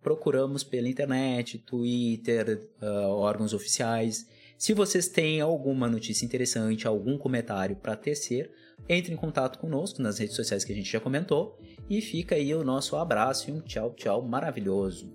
procuramos 0.00 0.62
pela 0.62 0.88
internet, 0.88 1.58
Twitter, 1.58 2.70
ah, 2.80 3.08
órgãos 3.08 3.52
oficiais. 3.52 4.26
Se 4.56 4.72
vocês 4.72 5.08
têm 5.08 5.40
alguma 5.40 5.88
notícia 5.88 6.24
interessante, 6.24 6.86
algum 6.86 7.18
comentário 7.18 7.76
para 7.76 7.96
tecer, 7.96 8.50
entre 8.88 9.12
em 9.12 9.16
contato 9.16 9.58
conosco 9.58 10.00
nas 10.00 10.18
redes 10.18 10.36
sociais 10.36 10.64
que 10.64 10.72
a 10.72 10.76
gente 10.76 10.90
já 10.90 11.00
comentou. 11.00 11.58
E 11.88 12.00
fica 12.00 12.34
aí 12.34 12.54
o 12.54 12.64
nosso 12.64 12.96
abraço 12.96 13.50
e 13.50 13.52
um 13.52 13.60
tchau, 13.60 13.92
tchau 13.94 14.22
maravilhoso. 14.22 15.12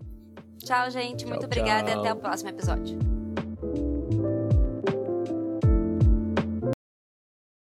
Tchau, 0.58 0.90
gente. 0.92 1.20
Tchau, 1.20 1.30
Muito 1.30 1.46
obrigada 1.46 1.90
e 1.90 1.94
tchau. 1.94 2.02
até 2.02 2.14
o 2.14 2.16
próximo 2.16 2.50
episódio. 2.50 3.21